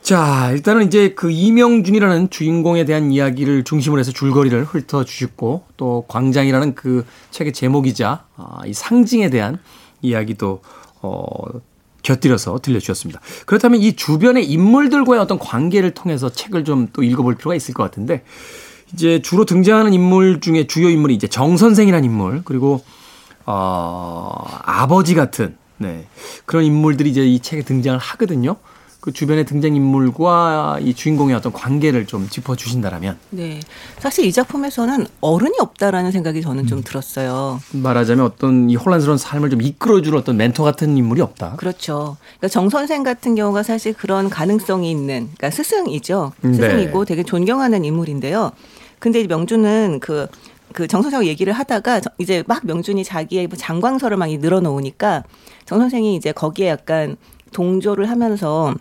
[0.00, 7.04] 자 일단은 이제 그 이명준이라는 주인공에 대한 이야기를 중심으로 해서 줄거리를 훑어주셨고 또 광장이라는 그
[7.30, 9.58] 책의 제목이자 아, 이 상징에 대한
[10.00, 10.62] 이야기도
[11.02, 11.20] 어,
[12.02, 13.20] 곁들여서 들려주셨습니다.
[13.44, 18.22] 그렇다면 이 주변의 인물들과의 어떤 관계를 통해서 책을 좀 또 읽어볼 필요가 있을 것 같은데
[18.94, 22.82] 이제 주로 등장하는 인물 중에 주요 인물이 이제 정 선생이라는 인물 그리고
[23.46, 26.06] 어, 아버지 같은 네
[26.44, 28.56] 그런 인물들이 이제 이 책에 등장을 하거든요.
[29.06, 33.60] 그 주변의 등장 인물과 이 주인공의 어떤 관계를 좀 짚어 주신다라면 네.
[34.00, 37.60] 사실 이 작품에서는 어른이 없다라는 생각이 저는 좀 들었어요.
[37.70, 41.54] 말하자면 어떤 이 혼란스러운 삶을 좀 이끌어주는 어떤 멘토 같은 인물이 없다.
[41.54, 42.16] 그렇죠.
[42.38, 46.32] 그러니까 정 선생 같은 경우가 사실 그런 가능성이 있는, 그러니까 스승이죠.
[46.40, 46.54] 네.
[46.54, 48.50] 스승이고 되게 존경하는 인물인데요.
[48.98, 50.26] 근데 이 명준은 그,
[50.76, 55.24] 그 정 선생하고 얘기를 하다가 저- 이제 막 명준이 자기의 뭐 장광설을 막 늘어놓으니까
[55.64, 57.16] 정 선생이 이제 거기에 약간
[57.52, 58.74] 동조를 하면서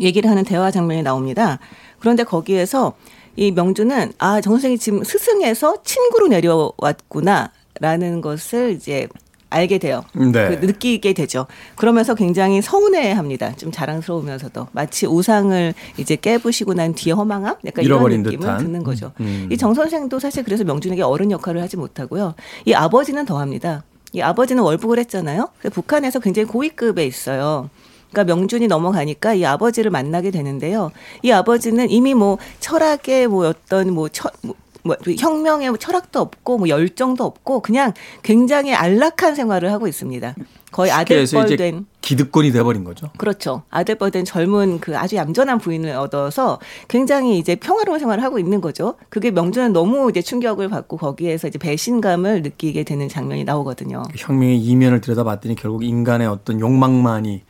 [0.00, 1.58] 얘기를 하는 대화 장면이 나옵니다.
[2.00, 2.94] 그런데 거기에서
[3.36, 9.06] 이 명준은 아, 정 선생이 지금 스승에서 친구로 내려왔구나 라는 것을 이제
[9.52, 10.02] 알게 돼요.
[10.14, 10.56] 네.
[10.58, 11.46] 그 느끼게 되죠.
[11.76, 13.56] 그러면서 굉장히 서운해합니다.
[13.56, 18.58] 좀 자랑스러우면서도 마치 우상을 이제 깨부시고 난 뒤에 허망함, 약간 이런 잃어버린 느낌을 듯한.
[18.58, 19.12] 드는 거죠.
[19.20, 19.48] 음.
[19.50, 22.34] 이정 선생도 사실 그래서 명준에게 어른 역할을 하지 못하고요.
[22.64, 23.84] 이 아버지는 더합니다.
[24.12, 25.48] 이 아버지는 월북을 했잖아요.
[25.72, 27.70] 북한에서 굉장히 고위급에 있어요.
[28.10, 30.90] 그러니까 명준이 넘어가니까 이 아버지를 만나게 되는데요.
[31.22, 36.58] 이 아버지는 이미 뭐 철학의 뭐 어떤 뭐, 처, 뭐, 뭐 혁명의 뭐 철학도 없고
[36.58, 37.92] 뭐 열정도 없고 그냥
[38.22, 40.34] 굉장히 안락한 생활을 하고 있습니다.
[40.72, 43.10] 거의 아들뻘된 기득권이 돼버린 거죠.
[43.18, 43.62] 그렇죠.
[43.70, 48.94] 아들뻘된 젊은 그 아주 얌전한 부인을 얻어서 굉장히 이제 평화로운 생활을 하고 있는 거죠.
[49.10, 54.02] 그게 명준은 너무 이제 충격을 받고 거기에서 이제 배신감을 느끼게 되는 장면이 나오거든요.
[54.16, 57.42] 혁명의 이면을 들여다봤더니 결국 인간의 어떤 욕망만이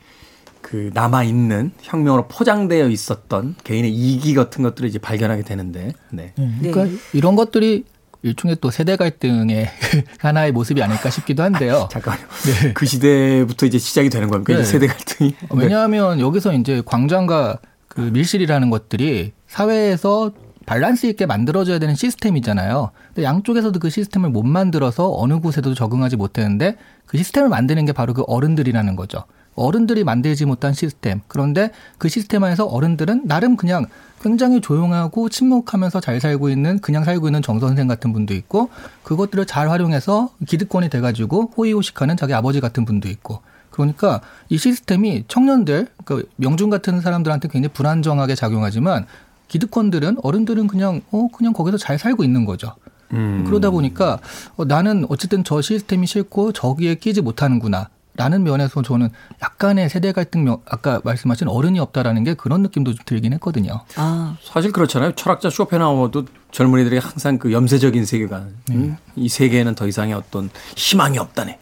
[0.63, 6.33] 그 남아 있는 혁명으로 포장되어 있었던 개인의 이기 같은 것들을 이제 발견하게 되는데, 네.
[6.35, 7.83] 그러니까 이런 것들이
[8.23, 9.69] 일종의 또 세대 갈등의
[10.17, 11.89] 하나의 모습이 아닐까 싶기도 한데요.
[11.91, 12.25] 잠깐만요.
[12.73, 14.53] 그 시대부터 이제 시작이 되는 겁니까?
[14.53, 14.61] 네.
[14.61, 15.31] 이제 세대 갈등이.
[15.31, 15.47] 네.
[15.51, 20.31] 왜냐하면 여기서 이제 광장과 그 밀실이라는 것들이 사회에서
[20.65, 22.91] 밸런스 있게 만들어져야 되는 시스템이잖아요.
[23.07, 28.13] 근데 양쪽에서도 그 시스템을 못 만들어서 어느 곳에도 적응하지 못했는데 그 시스템을 만드는 게 바로
[28.13, 29.25] 그 어른들이라는 거죠.
[29.55, 31.21] 어른들이 만들지 못한 시스템.
[31.27, 33.85] 그런데 그 시스템 안에서 어른들은 나름 그냥
[34.21, 38.69] 굉장히 조용하고 침묵하면서 잘 살고 있는 그냥 살고 있는 정 선생 같은 분도 있고
[39.03, 43.41] 그것들을 잘 활용해서 기득권이 돼가지고 호의호식하는 자기 아버지 같은 분도 있고
[43.73, 49.07] 그러니까 이 시스템이 청년들, 그 명중 같은 사람들한테 굉장히 불안정하게 작용하지만
[49.47, 52.75] 기득권들은 어른들은 그냥 어 그냥 거기서 잘 살고 있는 거죠.
[53.13, 53.43] 음.
[53.45, 54.19] 그러다 보니까
[54.55, 57.89] 어, 나는 어쨌든 저 시스템이 싫고 저기에 끼지 못하는구나.
[58.15, 59.09] 라는 면에서 저는
[59.41, 63.81] 약간의 세대 갈등, 면- 아까 말씀하신 어른이 없다라는 게 그런 느낌도 좀 들긴 했거든요.
[63.95, 65.13] 아, 사실 그렇잖아요.
[65.15, 68.97] 철학자 쇼펜하우어도 젊은이들이 항상 그 염세적인 세계관, 음?
[69.15, 71.59] 이 세계에는 더 이상의 어떤 희망이 없다네.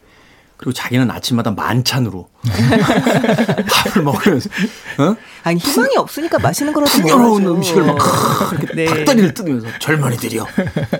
[0.58, 2.28] 그리고 자기는 아침마다 만찬으로
[3.70, 4.50] 밥을 먹으면서
[4.98, 5.16] 어?
[5.44, 7.46] 아니 희망이 없으니까 맛있는 거라도 풍요로운.
[7.46, 7.96] 음식을 막
[8.52, 8.84] 이렇게 네.
[8.86, 10.46] 닭다리를 뜯으면서 젊은이들이요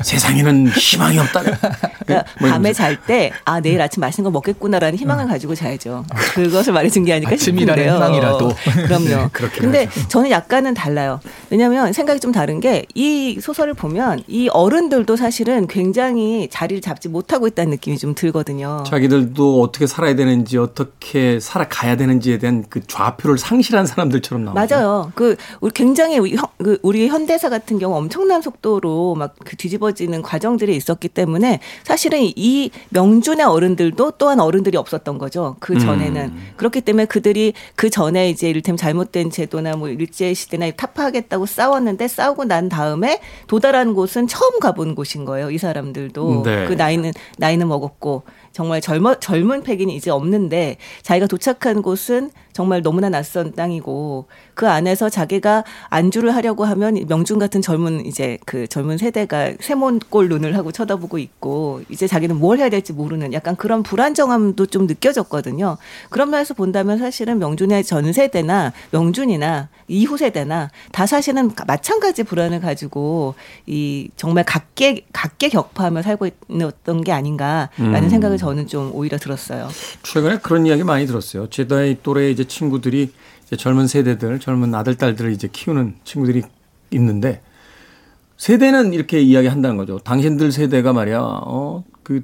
[0.03, 1.51] 세상에는 희망이 없다네.
[2.07, 2.73] 그러니까 뭐 밤에.
[2.73, 6.05] 잘 때 아 내일 아침 맛있는 거 먹겠구나라는 희망을 가지고 자야죠.
[6.35, 7.95] 그것을 말해준 게 아닐까 싶은데요.
[7.95, 8.53] 희망이라도.
[8.87, 9.29] 그럼요.
[9.33, 11.21] 그렇긴 근데 저는 약간은 달라요.
[11.51, 17.47] 왜냐하면 생각이 좀 다른 게 이 소설을 보면 이 어른들도 사실은 굉장히 자리를 잡지 못하고
[17.47, 18.83] 있다는 느낌이 좀 들거든요.
[18.87, 24.75] 자기들도 어떻게 살아야 되는지 어떻게 살아가야 되는지에 대한 그 좌표를 상실한 사람들처럼 나오죠.
[24.75, 25.13] 맞아요.
[25.15, 30.23] 그 우리 굉장히 우리, 형- 그 우리 현대사 같은 경우 엄청난 속도로 막 그 뒤집어지는
[30.23, 35.57] 과정들이 있었기 때문에 사실은 이 명준의 어른들도 또한 어른들이 없었던 거죠.
[35.61, 41.47] 그 전에는 그렇기 때문에 그들이 그 전에 이제 이를테면 잘못된 제도나 뭐 일제 시대나 타파하겠다고
[41.47, 45.51] 싸웠는데 싸우고 난 다음에 도달한 곳은 처음 가본 곳인 거예요.
[45.51, 46.67] 이 사람들도 네.
[46.67, 53.09] 그 나이는 나이는 먹었고 정말 젊어 젊은 패기는 이제 없는데 자기가 도착한 곳은 정말 너무나
[53.09, 59.53] 낯선 땅이고 그 안에서 자기가 안주를 하려고 하면 명중 같은 젊은 이제 그 젊은 세대가
[59.61, 64.87] 세몬골 눈을 하고 쳐다보고 있고 이제 자기는 뭘 해야 될지 모르는 약간 그런 불안정함도 좀
[64.87, 65.79] 느껴졌거든요.
[66.11, 73.35] 그런 면에서 본다면 사실은 명준의 전 세대나 명준이나 이후 세대나 다 사실은 마찬가지 불안을 가지고
[73.67, 79.69] 이 정말 각계 각계 격파하며 살고 있었던 게 아닌가라는 생각을 저는 좀 오히려 들었어요.
[80.03, 81.49] 최근에 그런 이야기 많이 들었어요.
[81.51, 83.13] 제 나이 또래 이제 친구들이
[83.45, 86.43] 이제 젊은 세대들, 젊은 아들 딸들을 이제 키우는 친구들이
[86.91, 87.43] 있는데
[88.37, 89.99] 세대는 이렇게 이야기한다는 거죠.
[89.99, 92.23] 당신들 세대가 말이야, 어, 그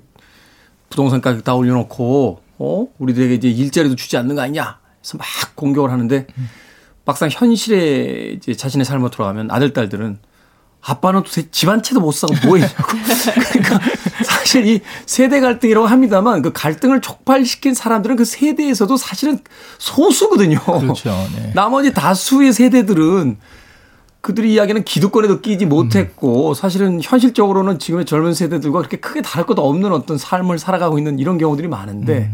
[0.91, 4.79] 부동산 가격 다 올려놓고, 어, 우리들에게 이제 일자리도 주지 않는 거 아니냐?
[5.01, 6.27] 그래서 막 공격을 하는데
[7.05, 10.19] 막상 현실에 이제 자신의 삶으로 돌아가면 아들 딸들은
[10.81, 12.83] 아빠는 도대체 집 한 채도 못 사고 뭐 했냐고.
[13.53, 13.81] 그러니까
[14.49, 19.41] 사실 이 세대 갈등이라고 합니다만 그 갈등을 촉발시킨 사람들은 그 세대에서도 사실은
[19.77, 20.59] 소수거든요.
[20.59, 21.11] 그렇죠.
[21.37, 21.53] 네.
[21.55, 23.37] 나머지 다수의 세대들은
[24.23, 29.93] 그들이 이야기는 기득권에도 끼지 못했고 사실은 현실적으로는 지금의 젊은 세대들과 그렇게 크게 다를 것도 없는
[29.93, 32.33] 어떤 삶을 살아가고 있는 이런 경우들이 많은데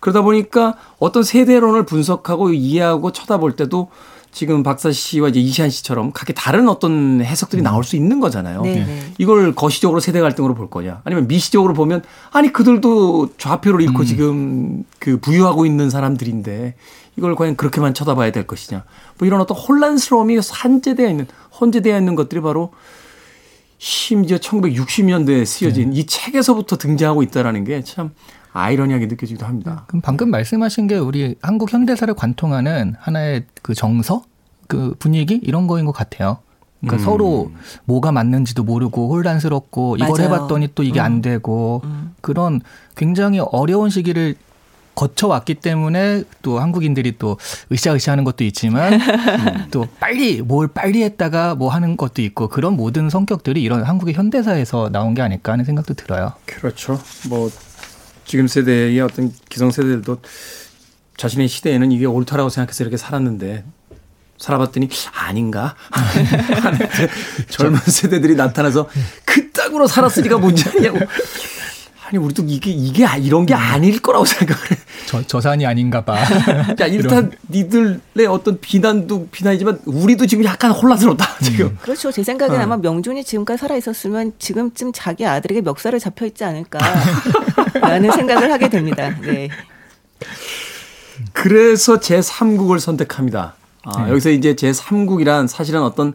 [0.00, 3.90] 그러다 보니까 어떤 세대론을 분석하고 이해하고 쳐다볼 때도
[4.32, 8.62] 지금 박사 씨와 이제 이시안 씨처럼 각기 다른 어떤 해석들이 나올 수 있는 거잖아요.
[8.62, 9.12] 네, 네.
[9.18, 11.02] 이걸 거시적으로 세대 갈등으로 볼 거냐?
[11.04, 16.74] 아니면 미시적으로 보면 아니 그들도 좌표를 잃고 지금 그 부유하고 있는 사람들인데
[17.16, 18.84] 이걸 과연 그렇게만 쳐다봐야 될 것이냐?
[19.18, 21.26] 뭐 이런 어떤 혼란스러움이 산재되어 있는
[21.60, 22.72] 혼재되어 있는 것들이 바로
[23.78, 28.10] 심지어 1960년대에 쓰여진 이 책에서부터 등장하고 있다라는 게 참
[28.52, 29.84] 아이러니하게 느껴지기도 합니다.
[29.86, 34.24] 그럼 방금 말씀하신 게 우리 한국 현대사를 관통하는 하나의 그 정서,
[34.66, 36.38] 그 분위기 이런 거인 것 같아요.
[36.80, 37.04] 그러니까 음.
[37.04, 37.52] 서로
[37.84, 40.24] 뭐가 맞는지도 모르고 혼란스럽고 이걸 맞아요.
[40.24, 41.82] 해봤더니 또 이게 안 되고
[42.20, 42.60] 그런
[42.96, 44.34] 굉장히 어려운 시기를
[44.94, 47.38] 거쳐왔기 때문에 또 한국인들이 또
[47.72, 48.98] 으쌰으쌰 하는 것도 있지만
[49.70, 54.90] 또 빨리 뭘 빨리 했다가 뭐 하는 것도 있고 그런 모든 성격들이 이런 한국의 현대사에서
[54.90, 56.32] 나온 게 아닐까 하는 생각도 들어요.
[56.44, 56.98] 그렇죠.
[57.28, 57.50] 뭐
[58.30, 60.22] 지금 세대의 어떤 기성 세대들도
[61.16, 63.64] 자신의 시대에는 이게 옳다라고 생각해서 이렇게 살았는데
[64.38, 65.74] 살아봤더니 아닌가?
[67.50, 68.88] 젊은 세대들이 나타나서
[69.24, 71.00] 그따구로 살았으니까 문제 아니냐고
[72.10, 74.76] 아니 우리도 이게 이게 아- 이런 게 아닐 거라고 생각을 해.
[75.06, 76.16] 저, 저산이 아닌가 봐.
[76.76, 81.78] 자 일단 니들의 어떤 비난도 비난이지만 우리도 지금 약간 혼란스럽다 지금.
[81.80, 82.10] 그렇죠.
[82.10, 82.62] 제 생각엔 어.
[82.64, 86.80] 아마 명준이 지금까지 살아 있었으면 지금쯤 자기 아들에게 멱살을 잡혀 있지 않을까.
[87.80, 89.16] 라는 생각을 하게 됩니다.
[89.20, 89.48] 네.
[91.32, 93.54] 그래서 제 3국을 선택합니다.
[93.84, 96.14] 아, 여기서 이제 제 3국이란 사실은 어떤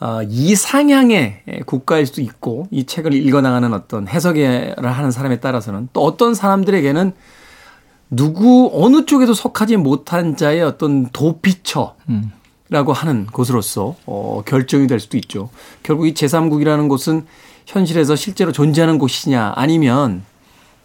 [0.00, 6.34] 어, 이상향의 국가일 수도 있고 이 책을 읽어나가는 어떤 해석을 하는 사람에 따라서는 또 어떤
[6.34, 7.12] 사람들에게는
[8.10, 11.96] 누구 어느 쪽에도 속하지 못한 자의 어떤 도피처
[12.70, 15.50] 라고 하는 곳으로서 어, 결정이 될 수도 있죠.
[15.82, 17.26] 결국 이 제3국이라는 곳은
[17.66, 20.24] 현실에서 실제로 존재하는 곳이냐 아니면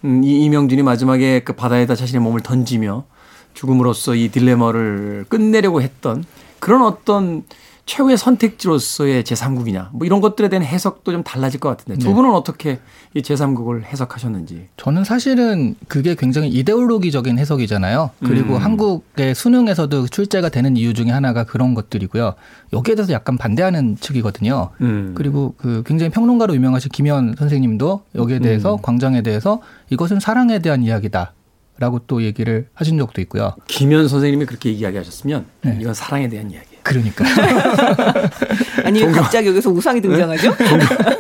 [0.06, 3.06] 음, 이 이명준이 마지막에 그 바다에다 자신의 몸을 던지며
[3.54, 6.24] 죽음으로써 이 딜레마를 끝내려고 했던
[6.60, 7.44] 그런 어떤
[7.90, 12.80] 최후의 선택지로서의 제3국이냐 뭐 이런 것들에 대한 해석도 좀 달라질 것 같은데 두 분은 어떻게
[13.16, 18.12] 이 제3국을 해석하셨는지 저는 사실은 그게 굉장히 이데올로기적인 해석이잖아요.
[18.20, 18.62] 그리고 음.
[18.62, 22.36] 한국의 수능에서도 출제가 되는 이유 중에 하나가 그런 것들이고요.
[22.74, 24.70] 여기에 대해서 약간 반대하는 측이거든요.
[24.82, 25.14] 음.
[25.16, 28.82] 그리고 그 굉장히 평론가로 유명하신 김현 선생님도 여기에 대해서 음.
[28.84, 31.34] 광장에 대해서 이것은 사랑에 대한 이야기다.
[31.80, 33.54] 라고 또 얘기를 하신 적도 있고요.
[33.68, 35.78] 김현 선생님이 그렇게 이야기하셨으면 네.
[35.80, 36.69] 이건 사랑에 대한 이야기예요.
[36.90, 37.26] 그러니까.
[38.84, 40.56] 아니, 왜 갑자기 여기서 우상이 등장하죠?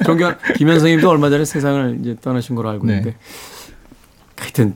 [0.06, 2.98] 존경 김현 선생님도 얼마 전에 세상을 이제 떠나신 걸로 알고 네.
[2.98, 3.18] 있는데
[4.38, 4.76] 하여튼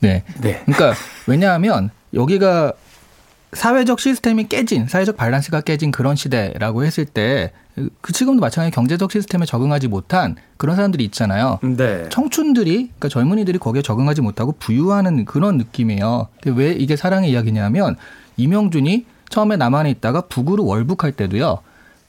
[0.00, 0.22] 네.
[0.40, 0.62] 네.
[0.66, 0.94] 그러니까
[1.26, 2.72] 왜냐하면 여기가
[3.52, 7.52] 사회적 시스템이 깨진 사회적 밸런스가 깨진 그런 시대라고 했을 때
[8.00, 11.58] 그 지금도 마찬가지 경제적 시스템에 적응하지 못한 그런 사람들이 있잖아요.
[11.62, 12.08] 네.
[12.08, 16.28] 청춘들이 그러니까 젊은이들이 거기에 적응하지 못하고 부유하는 그런 느낌이에요.
[16.40, 17.96] 근데 왜 이게 사랑의 이야기냐면
[18.36, 21.58] 이명준이 처음에 남한에 있다가 북으로 월북할 때도요.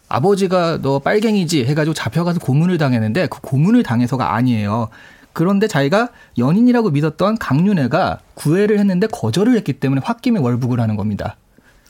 [0.09, 4.89] 아버지가 너 빨갱이지 해가지고 잡혀가서 고문을 당했는데 그 고문을 당해서가 아니에요.
[5.33, 11.35] 그런데 자기가 연인이라고 믿었던 강윤애가 구애를 했는데 거절을 했기 때문에 홧김에 월북을 하는 겁니다.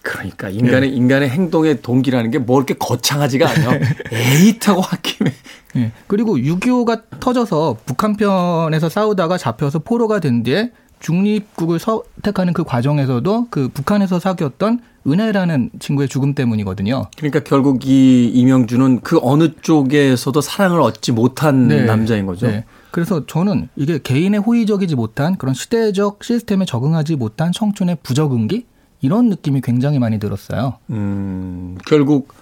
[0.01, 3.79] 그러니까 인간의 인간의 행동의 동기라는 게 뭐 이렇게 거창하지가 않아요.
[4.13, 5.33] 에잇하고 홧김에
[5.77, 5.91] 예.
[6.07, 10.71] 그리고 6.25가 터져서 북한편에서 싸우다가 잡혀서 포로가 된 뒤에
[11.01, 17.09] 중립국을 선택하는 그 과정에서도 그 북한에서 사귀었던 은혜라는 친구의 죽음 때문이거든요.
[17.17, 21.85] 그러니까 결국 이 이명준은 그 어느 쪽에서도 사랑을 얻지 못한 네.
[21.85, 22.47] 남자인 거죠.
[22.47, 22.65] 네.
[22.91, 28.65] 그래서 저는 이게 개인의 호의적이지 못한 그런 시대적 시스템에 적응하지 못한 청춘의 부적응기
[29.01, 30.79] 이런 느낌이 굉장히 많이 들었어요.
[30.89, 32.33] 음, 결국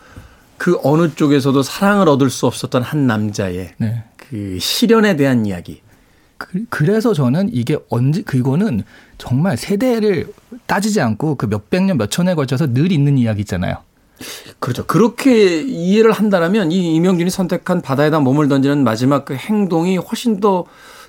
[0.57, 4.03] 그 어느 쪽에서도 사랑을 얻을 수 없었던 한 남자의 네.
[4.15, 5.81] 그 시련에 대한 이야기.
[6.43, 8.83] 그, 그래서 저는 이게 언제 그거는
[9.17, 10.27] 정말 세대를
[10.65, 13.77] 따지지 않고 그 몇백 년 몇천에 걸쳐서 늘 있는 이야기 있잖아요.
[14.59, 14.85] 그렇죠.
[14.85, 20.65] 그렇게 이해를 한다라면 이 이명준이 선택한 바다에다 몸을 던지는 마지막 그 행동이 훨씬 더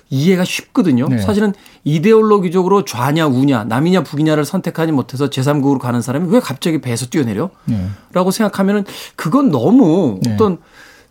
[0.09, 1.07] 이해가 쉽거든요.
[1.07, 1.17] 네.
[1.17, 7.49] 사실은 이데올로기적으로 좌냐 우냐 남이냐 북이냐를 선택하지 못해서 제3국으로 가는 사람이 왜 갑자기 배에서 뛰어내려?
[7.65, 7.87] 네.
[8.13, 10.33] 라고 생각하면은 그건 너무 네.
[10.33, 10.59] 어떤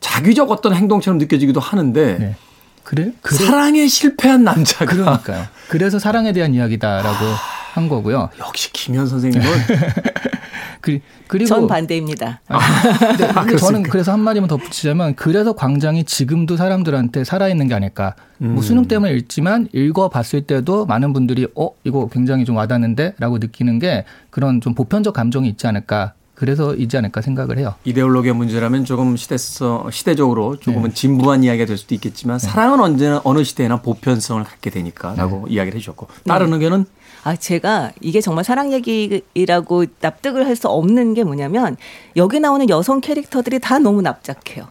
[0.00, 2.37] 자기적 어떤 행동처럼 느껴지기도 하는데 네.
[2.85, 3.12] 그래?
[3.23, 3.47] 그래?
[3.47, 5.47] 사랑에 실패한 남자가 그러니까요.
[5.68, 7.25] 그래서 사랑에 대한 이야기다라고
[7.73, 8.29] 한 거고요.
[8.38, 9.47] 역시 김현 선생님은
[10.81, 12.40] 그, 그리고 전 반대입니다.
[12.47, 13.90] 근데, 근데 저는 그렇습니까?
[13.90, 18.14] 그래서 한 마디만 덧붙이자면 그래서 광장이 지금도 사람들한테 살아 있는 게 아닐까.
[18.38, 23.79] 뭐 수능 때문에 읽지만 읽어봤을 때도 많은 분들이 어 이거 굉장히 좀 와닿는데 라고 느끼는
[23.79, 26.12] 게 그런 좀 보편적 감정이 있지 않을까.
[26.35, 27.75] 그래서이지 않을까 생각을 해요.
[27.85, 30.94] 이데올로기의 문제라면 조금 시대서 시대적으로 조금은 네.
[30.94, 35.55] 진부한 이야기가 될 수도 있겠지만 사랑은 언제나 어느 시대나 보편성을 갖게 되니까라고 네.
[35.55, 36.87] 이야기를 해주셨고 다른 의견은
[37.23, 41.77] 아, 제가 이게 정말 사랑 얘기라고 납득을 할 수 없는 게 뭐냐면
[42.16, 44.68] 여기 나오는 여성 캐릭터들이 다 너무 납작해요.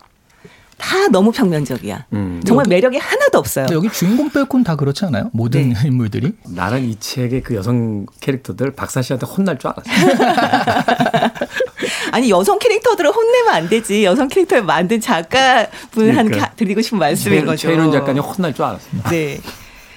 [0.83, 2.07] 다 너무 평면적이야.
[2.11, 2.41] 음.
[2.45, 3.67] 정말 매력이 하나도 없어요.
[3.71, 5.29] 여기 주인공 빼고는 다 그렇지 않아요?
[5.31, 5.75] 모든 네.
[5.85, 6.33] 인물들이.
[6.45, 9.89] 나는 이 책의 그 여성 캐릭터들 박사 씨한테 혼날 줄 알았어.
[12.11, 14.03] 아니 여성 캐릭터들을 혼내면 안 되지.
[14.03, 16.51] 여성 캐릭터를 만든 작가분한테 그러니까.
[16.51, 17.69] 드리고 싶은 말씀인 거죠.
[17.69, 18.85] 최인원 작가님 혼날 줄 알았어.
[19.09, 19.39] 네.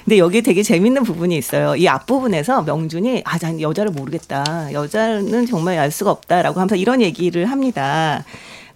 [0.05, 1.75] 근데 여기 되게 재밌는 부분이 있어요.
[1.75, 4.73] 이 앞부분에서 명준이 아, 난 여자를 모르겠다.
[4.73, 8.23] 여자는 정말 알 수가 없다라고 하면서 이런 얘기를 합니다.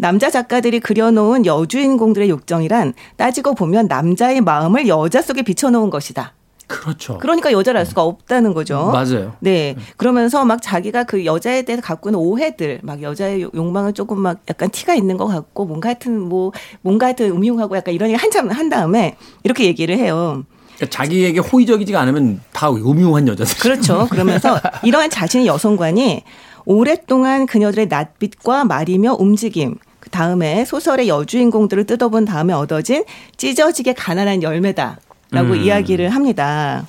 [0.00, 6.34] 남자 작가들이 그려놓은 여주인공들의 욕정이란 따지고 보면 남자의 마음을 여자 속에 비춰놓은 것이다.
[6.66, 7.18] 그렇죠.
[7.18, 8.90] 그러니까 여자를 알 수가 없다는 거죠.
[8.92, 9.32] 맞아요.
[9.40, 9.76] 네.
[9.96, 14.70] 그러면서 막 자기가 그 여자에 대해서 갖고 있는 오해들, 막 여자의 욕망은 조금 막 약간
[14.70, 18.68] 티가 있는 것 같고, 뭔가 하여튼 뭐, 뭔가 하여튼 음흉하고 약간 이런 얘기 한참 한
[18.68, 20.44] 다음에 이렇게 얘기를 해요.
[20.76, 23.52] 그러니까 자기에게 호의적이지가 않으면 다 음흉한 여자들.
[23.58, 24.06] 그렇죠.
[24.08, 26.22] 그러면서 이러한 자신의 여성관이
[26.64, 33.04] 오랫동안 그녀들의 낯빛과 말이며 움직임, 그 다음에 소설의 여주인공들을 뜯어본 다음에 얻어진
[33.36, 34.98] 찢어지게 가난한 열매다.
[35.30, 35.56] 라고 음.
[35.56, 36.86] 이야기를 합니다.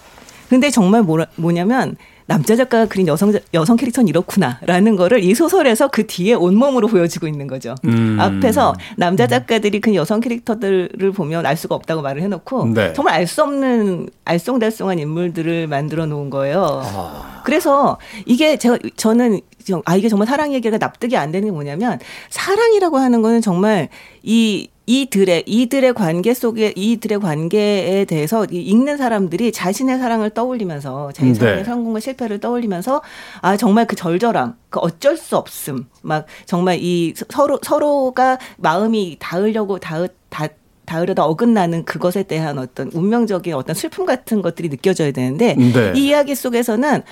[0.49, 1.95] 근데 정말 뭐라, 뭐냐면
[2.31, 7.45] 남자 작가가 그린 여성 여성 캐릭터는 이렇구나라는 거를 이 소설에서 그 뒤에 온몸으로 보여지고 있는
[7.45, 7.75] 거죠.
[7.83, 8.17] 음.
[8.21, 12.93] 앞에서 남자 작가들이 그 여성 캐릭터들을 보면 알 수가 없다고 말을 해놓고 네.
[12.93, 16.81] 정말 알 수 없는 알쏭달쏭한 인물들을 만들어 놓은 거예요.
[16.83, 17.41] 아.
[17.43, 21.99] 그래서 이게 제가 저는 좀, 아 이게 정말 사랑 얘기가 납득이 안 되는 게 뭐냐면
[22.29, 23.89] 사랑이라고 하는 거는 정말
[24.23, 31.29] 이 이들의 이들의 관계 속에 이들의 관계에 대해서 이 읽는 사람들이 자신의 사랑을 떠올리면서 자기
[31.29, 31.39] 네.
[31.39, 33.01] 사랑의 성공과 실패를 떠올리면서
[33.41, 39.79] 아 정말 그 절절함, 그 어쩔 수 없음, 막 정말 이 서로 서로가 마음이 닿으려고
[39.79, 40.51] 닿으 닿
[40.83, 45.93] 닿으려다 어긋나는 그것에 대한 어떤 운명적인 어떤 슬픔 같은 것들이 느껴져야 되는데 네.
[45.95, 47.03] 이 이야기 속에서는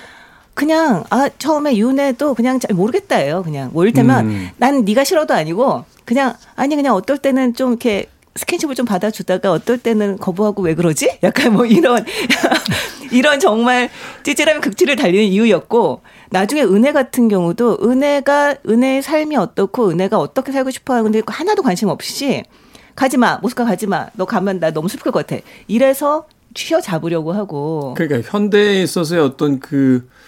[0.54, 3.42] 그냥 아 처음에 윤혜도 그냥 잘 모르겠다예요.
[3.42, 4.48] 그냥 뭐 이를테면 음.
[4.56, 9.78] 난 네가 싫어도 아니고 그냥 아니 그냥 어떨 때는 좀 이렇게 스킨십을 좀 받아주다가 어떨
[9.78, 11.18] 때는 거부하고 왜 그러지?
[11.22, 12.04] 약간 뭐 이런
[13.10, 13.90] 이런 정말
[14.22, 20.70] 찌질하면 극치를 달리는 이유였고 나중에 은혜 같은 경우도 은혜가 은혜의 삶이 어떻고 은혜가 어떻게 살고
[20.70, 22.44] 싶어 하는 근데 하나도 관심 없이
[22.94, 28.28] 가지마 모스카 가지마 너 가면 나 너무 슬플 것 같아 이래서 쥐어 잡으려고 하고 그러니까
[28.30, 30.19] 현대에 있어서의 어떤 그 어,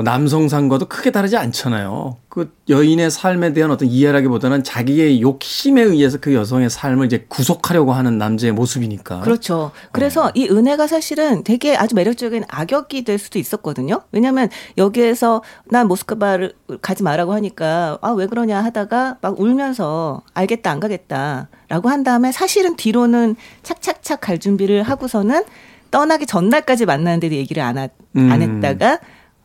[0.00, 2.16] 남성상과도 크게 다르지 않잖아요.
[2.30, 8.16] 그 여인의 삶에 대한 어떤 이해라기보다는 자기의 욕심에 의해서 그 여성의 삶을 이제 구속하려고 하는
[8.16, 9.20] 남자의 모습이니까.
[9.20, 9.70] 그렇죠.
[9.90, 14.00] 그래서 이 은혜가 사실은 되게 아주 매력적인 악역이 될 수도 있었거든요.
[14.12, 20.80] 왜냐하면 여기에서 난 모스크바를 가지 말라고 하니까 아 왜 그러냐 하다가 막 울면서 알겠다 안
[20.80, 25.44] 가겠다라고 한 다음에 사실은 뒤로는 착착착 갈 준비를 하고서는
[25.90, 28.42] 떠나기 전날까지 만나는데도 얘기를 안, 하, 안 음.
[28.42, 29.00] 했다가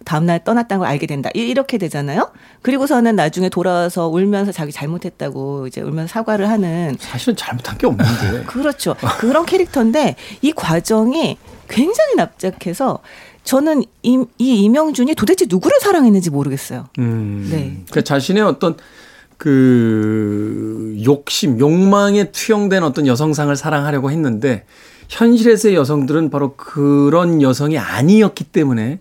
[0.07, 1.29] 다음날 떠났다는 걸 알게 된다.
[1.35, 2.31] 이- 이렇게 되잖아요.
[2.61, 8.43] 그리고서는 나중에 돌아와서 울면서 자기 잘못했다고 이제 울면서 사과를 하는 사실은 잘못한 게 없는데.
[8.47, 8.95] 그렇죠.
[9.19, 11.37] 그런 캐릭터인데 이 과정이
[11.67, 12.99] 굉장히 납작해서
[13.43, 16.85] 저는 이, 이 이명준이 도대체 누구를 사랑했는지 모르겠어요.
[16.99, 17.45] 음.
[17.51, 17.57] 네.
[17.89, 18.77] 그러니까 자신의 어떤
[19.37, 24.63] 그 욕심, 욕망에 투영된 어떤 여성상을 사랑하려고 했는데
[25.09, 28.99] 현실에서의 여성들은 바로 그런 여성이 아니었기 때문에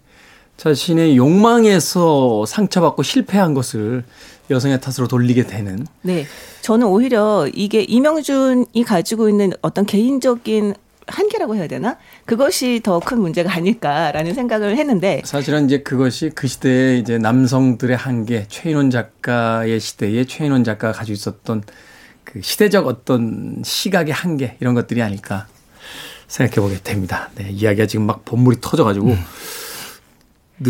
[0.57, 4.05] 자신의 욕망에서 상처받고 실패한 것을
[4.51, 6.25] 여성의 탓으로 돌리게 되는 네.
[6.63, 10.75] 저는 오히려 이게 이명준이 가지고 있는 어떤 개인적인
[11.09, 11.99] 한계라고 해야 되나?
[12.25, 18.47] 그것이 더 큰 문제가 아닐까라는 생각을 했는데 사실은 이제 그것이 그 시대의 이제 남성들의 한계,
[18.49, 21.63] 최인원 작가의 시대에 최인원 작가가 가지고 있었던
[22.25, 25.47] 그 시대적 어떤 시각의 한계 이런 것들이 아닐까
[26.27, 27.31] 생각해 보게 됩니다.
[27.37, 29.25] 네, 이야기가 지금 막 본물이 터져 가지고 음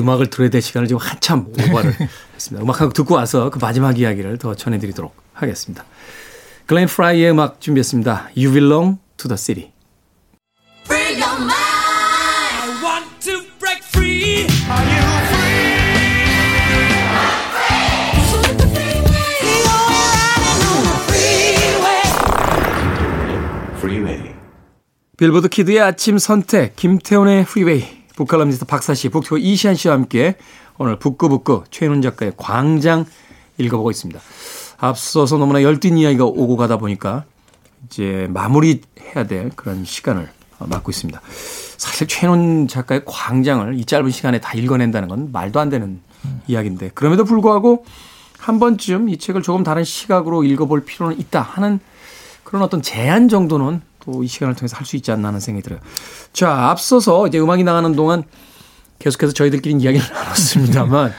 [0.08, 1.94] 악을 들어야 될 시간을 지금 한참 오버를
[2.34, 2.62] 했습니다.
[2.62, 5.84] 음악 한 곡 듣고 와서 그 마지막 이야기를 더 전해드리도록 하겠습니다.
[6.66, 8.30] 글렌 프라이의 음악 준비했습니다.
[8.36, 9.72] You belong to the city.
[25.16, 30.36] 빌보드 kid의 아침 선택 김태훈의 프리웨이 book칼럼니스트 박사 씨, BookTuber 이시한 씨와 함께
[30.78, 33.04] 오늘 북구북구 최인훈 작가의 광장
[33.58, 34.20] 읽어보고 있습니다.
[34.78, 37.24] 앞서서 너무나 열띤 이야기가 오고 가다 보니까
[37.86, 41.20] 이제 마무리해야 될 그런 시간을 맞고 있습니다.
[41.76, 46.00] 사실 최인훈 작가의 광장을 이 짧은 시간에 다 읽어낸다는 건 말도 안 되는
[46.46, 47.84] 이야기인데 그럼에도 불구하고
[48.38, 51.80] 한 번쯤 이 책을 조금 다른 시각으로 읽어볼 필요는 있다 하는
[52.44, 55.80] 그런 어떤 제안 정도는 또 이 시간을 통해서 할 수 있지 않나 하는 생각이 들어요.
[56.32, 58.22] 자, 앞서서 이제 음악이 나가는 동안
[59.00, 61.12] 계속해서 저희들끼리 이야기를 나눴습니다만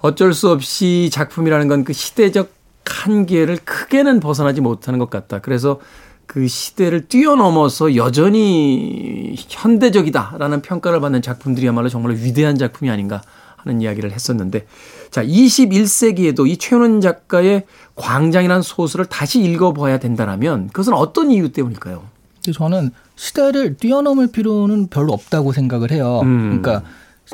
[0.00, 2.52] 어쩔 수 없이 작품이라는 건 그 시대적
[2.86, 5.40] 한계를 크게는 벗어나지 못하는 것 같다.
[5.40, 5.80] 그래서
[6.26, 13.22] 그 시대를 뛰어넘어서 여전히 현대적이다라는 평가를 받는 작품들이야말로 정말 위대한 작품이 아닌가
[13.56, 14.66] 하는 이야기를 했었는데
[15.10, 17.64] 자, 21세기에도 이 최윤원 작가의
[17.96, 22.02] 광장이라는 소설을 다시 읽어봐야 된다라면 그것은 어떤 이유 때문일까요?
[22.40, 26.20] 저는 시대를 뛰어넘을 필요는 별로 없다고 생각을 해요.
[26.24, 26.60] 음.
[26.62, 26.82] 그러니까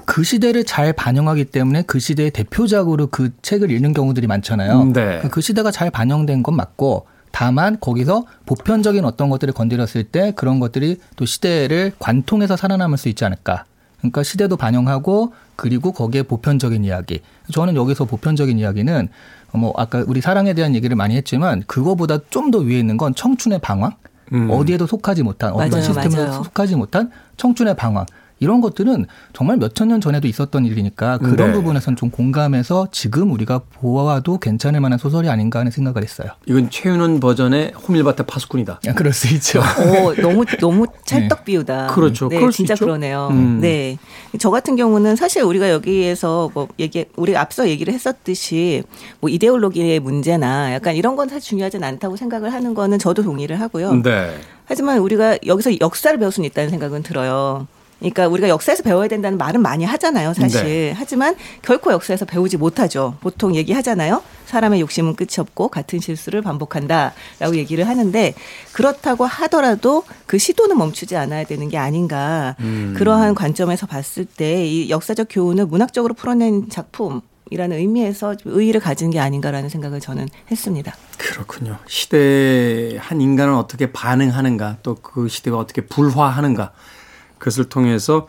[0.04, 4.84] 그 시대를 잘 반영하기 때문에 그 시대의 대표작으로 그 책을 읽는 경우들이 많잖아요.
[4.86, 4.92] 네.
[4.92, 10.58] 그러니까 그 시대가 잘 반영된 건 맞고 다만 거기서 보편적인 어떤 것들을 건드렸을 때 그런
[10.60, 13.64] 것들이 또 시대를 관통해서 살아남을 수 있지 않을까.
[13.98, 17.20] 그러니까 시대도 반영하고 그리고 거기에 보편적인 이야기.
[17.52, 19.08] 저는 여기서 보편적인 이야기는
[19.52, 23.60] 뭐 아까 우리 사랑에 대한 얘기를 많이 했지만 그거보다 좀 더 위에 있는 건 청춘의
[23.60, 23.92] 방황.
[24.32, 24.50] 음.
[24.50, 26.42] 어디에도 속하지 못한 어떤 맞아요, 시스템에 맞아요.
[26.42, 28.06] 속하지 못한 청춘의 방황.
[28.38, 31.52] 이런 것들은 정말 몇천 년 전에도 있었던 일이니까 그런 네.
[31.52, 36.28] 부분에선 좀 공감해서 지금 우리가 보아도 괜찮을 만한 소설이 아닌가 하는 생각을 했어요.
[36.46, 38.80] 이건 최윤원 버전의 호밀밭의 파수꾼이다.
[38.86, 39.60] 야, 그럴 수 있죠.
[39.60, 41.88] 오, 너무 너무 찰떡 비우다.
[41.88, 42.28] 그렇죠.
[42.28, 42.84] 네, 그럴 수 진짜 있죠.
[42.84, 43.28] 그러네요.
[43.30, 43.60] 음.
[43.60, 43.96] 네.
[44.38, 48.82] 저 같은 경우는 사실 우리가 여기에서 뭐 얘기 우리가 앞서 얘기를 했었듯이
[49.20, 54.02] 뭐 이데올로기의 문제나 약간 이런 건 사실 중요하진 않다고 생각을 하는 거는 저도 동의를 하고요.
[54.02, 54.34] 네.
[54.66, 57.66] 하지만 우리가 여기서 역사를 배울 수는 있다는 생각은 들어요.
[57.98, 60.62] 그러니까 우리가 역사에서 배워야 된다는 말은 많이 하잖아요, 사실.
[60.64, 60.94] 네.
[60.94, 63.16] 하지만 결코 역사에서 배우지 못하죠.
[63.20, 64.22] 보통 얘기하잖아요.
[64.44, 68.34] 사람의 욕심은 끝이 없고 같은 실수를 반복한다라고 얘기를 하는데
[68.72, 72.54] 그렇다고 하더라도 그 시도는 멈추지 않아야 되는 게 아닌가.
[72.96, 77.20] 그러한 관점에서 봤을 때 이 역사적 교훈을 문학적으로 풀어낸 작품.
[77.50, 80.94] 이라는 의미에서 좀 의의를 가진 게 아닌가라는 생각을 저는 했습니다.
[81.16, 81.78] 그렇군요.
[81.86, 86.72] 시대에 한 인간은 어떻게 반응하는가, 또 그 시대가 어떻게 불화하는가.
[87.38, 88.26] 그것을 통해서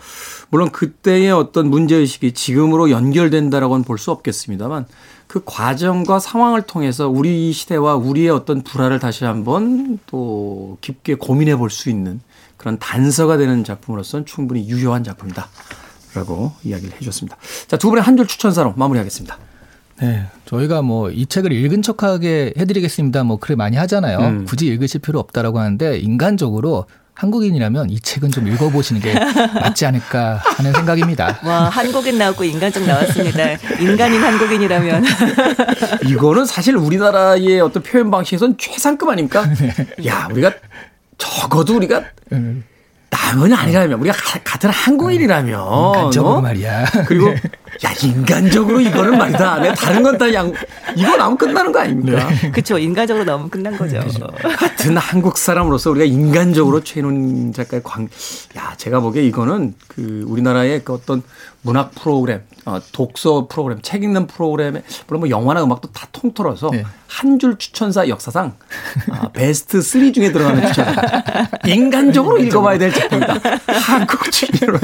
[0.49, 4.85] 물론 그때의 어떤 문제의식이 지금으로 연결된다라고는 볼 수 없겠습니다만
[5.27, 11.69] 그 과정과 상황을 통해서 우리 시대와 우리의 어떤 불화를 다시 한번 또 깊게 고민해 볼
[11.69, 12.21] 수 있는
[12.57, 15.47] 그런 단서가 되는 작품으로서는 충분히 유효한 작품이다.
[16.15, 17.37] 라고 이야기를 해 주셨습니다.
[17.67, 19.37] 자, 두 분의 한 줄 추천사로 마무리하겠습니다.
[20.01, 23.23] 네, 저희가 뭐 이 책을 읽은 척하게 해드리겠습니다.
[23.23, 24.19] 뭐 그래 많이 하잖아요.
[24.19, 24.45] 음.
[24.45, 26.85] 굳이 읽으실 필요 없다라고 하는데 인간적으로
[27.17, 29.13] 한국인이라면 이 책은 좀 읽어보시는 게
[29.59, 31.39] 맞지 않을까 하는 생각입니다.
[31.43, 33.53] 와, 한국인 나왔고 인간적 나왔습니다.
[33.79, 35.03] 인간인 한국인이라면.
[36.05, 39.43] 이거는 사실 우리나라의 어떤 표현 방식에선 최상급 아닙니까?
[40.05, 40.51] 야, 우리가
[41.17, 42.03] 적어도 우리가
[42.33, 42.63] 음,
[43.09, 46.41] 남은 아니라면 우리가 가- 같은 한국인이라면 인간적으로 어?
[46.41, 46.85] 말이야.
[47.07, 47.33] 그리고
[47.85, 49.59] 야 인간적으로 이거는 말이다.
[49.59, 50.51] 내가 다른 건 다 양
[50.95, 52.27] 이거 나오면 끝나는 거 아닙니까?
[52.51, 52.77] 그렇죠.
[52.79, 53.99] 인간적으로 너무 끝난 거죠.
[54.57, 58.07] 같은 한국 사람으로서 우리가 인간적으로 최인훈 작가의 광,
[58.57, 61.21] 야, 제가 보기에 이거는 그 우리나라의 그 어떤
[61.61, 66.83] 문학 프로그램, 어, 독서 프로그램, 책 읽는 프로그램에, 물론 뭐 영화나 음악도 다 통틀어서 네.
[67.07, 68.55] 한줄 추천사 역사상
[69.11, 71.01] 아, 베스트 3 중에 들어가는 추천사.
[71.65, 73.33] 인간적으로 읽어봐야 될 작품이다.
[73.67, 74.79] 한국 주민으로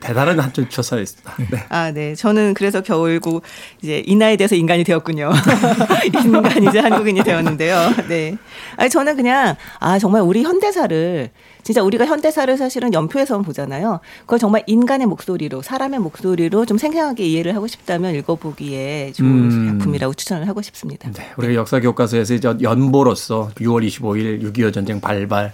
[0.00, 1.34] 대단한 한줄 추천사였습니다.
[1.50, 1.64] 네.
[1.68, 1.99] 아, 네.
[2.16, 3.42] 저는 그래서 겨울고
[3.82, 5.30] 이제 이 나이 돼서 인간이 되었군요.
[6.24, 7.78] 인간 이제 한국인이 되었는데요.
[8.08, 8.36] 네.
[8.76, 11.30] 아니 저는 그냥 아 정말 우리 현대사를
[11.62, 14.00] 진짜 우리가 현대사를 사실은 연표에서만 보잖아요.
[14.22, 19.78] 그걸 정말 인간의 목소리로 사람의 목소리로 좀 생생하게 이해를 하고 싶다면 읽어보기에 좋은 음.
[19.78, 21.10] 작품이라고 추천을 하고 싶습니다.
[21.12, 25.52] 네, 우리가 역사 교과서에서 이제 연보로서 6월 25일 6.25 전쟁 발발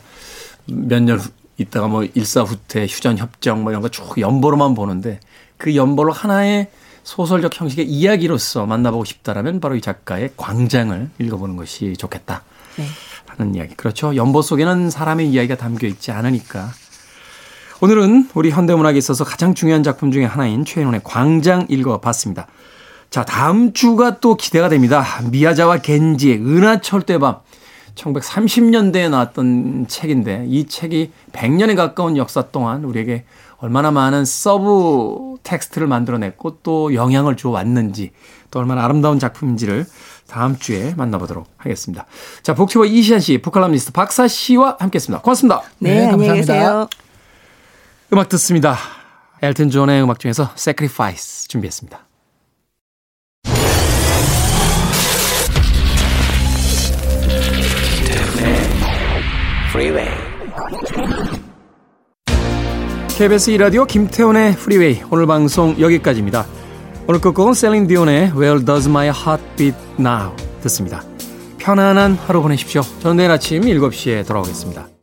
[0.67, 1.21] 몇년
[1.59, 5.21] 있다가 뭐 일사후퇴 휴전 협정 뭐 이런 거 쭉 연보로만 보는데
[5.57, 6.69] 그 연보를 하나의
[7.03, 12.43] 소설적 형식의 이야기로서 만나보고 싶다라면 바로 이 작가의 광장을 읽어보는 것이 좋겠다
[12.77, 12.85] 네.
[13.27, 13.75] 하는 이야기.
[13.75, 14.17] 그렇죠.
[14.17, 16.71] 연보 속에는 사람의 이야기가 담겨 있지 않으니까.
[17.81, 22.47] 오늘은 우리 현대문학에 있어서 가장 중요한 작품 중에 하나인 최인원의 광장 읽어봤습니다.
[23.11, 25.05] 자, 다음 주가 또 기대가 됩니다.
[25.31, 27.37] 미야자와 겐지의 은하철도의 밤.
[27.97, 33.25] 1930년대에 나왔던 책인데 이 책이 100년에 가까운 역사 동안 우리에게
[33.59, 38.13] 얼마나 많은 subtext를 만들어냈고 또 영향을 줘 왔는지
[38.51, 39.87] 또 얼마나 아름다운 작품인지를
[40.29, 42.07] 다음 주에 만나보도록 하겠습니다.
[42.43, 45.23] 자, BookTuber 이시한 씨, book칼럼니스트 박사 씨와 함께했습니다.
[45.23, 45.63] 고맙습니다.
[45.79, 46.35] 네, 네, 감사합니다.
[46.35, 46.89] 계세요.
[48.13, 48.77] 음악 듣습니다.
[49.43, 52.06] 엘튼 존의 음악 중에서 Sacrifice 준비했습니다.
[59.77, 60.09] Freeway.
[63.18, 66.47] KBS 2라디오 김태훈의 프리웨이 오늘 방송 여기까지입니다.
[67.07, 71.03] 오늘 끝곡은 셀린 디온의 Where Does My Heart Beat Now 듣습니다.
[71.59, 72.81] 편안한 하루 보내십시오.
[73.01, 74.96] 저는 내일 아침 7시에 돌아오겠습니다.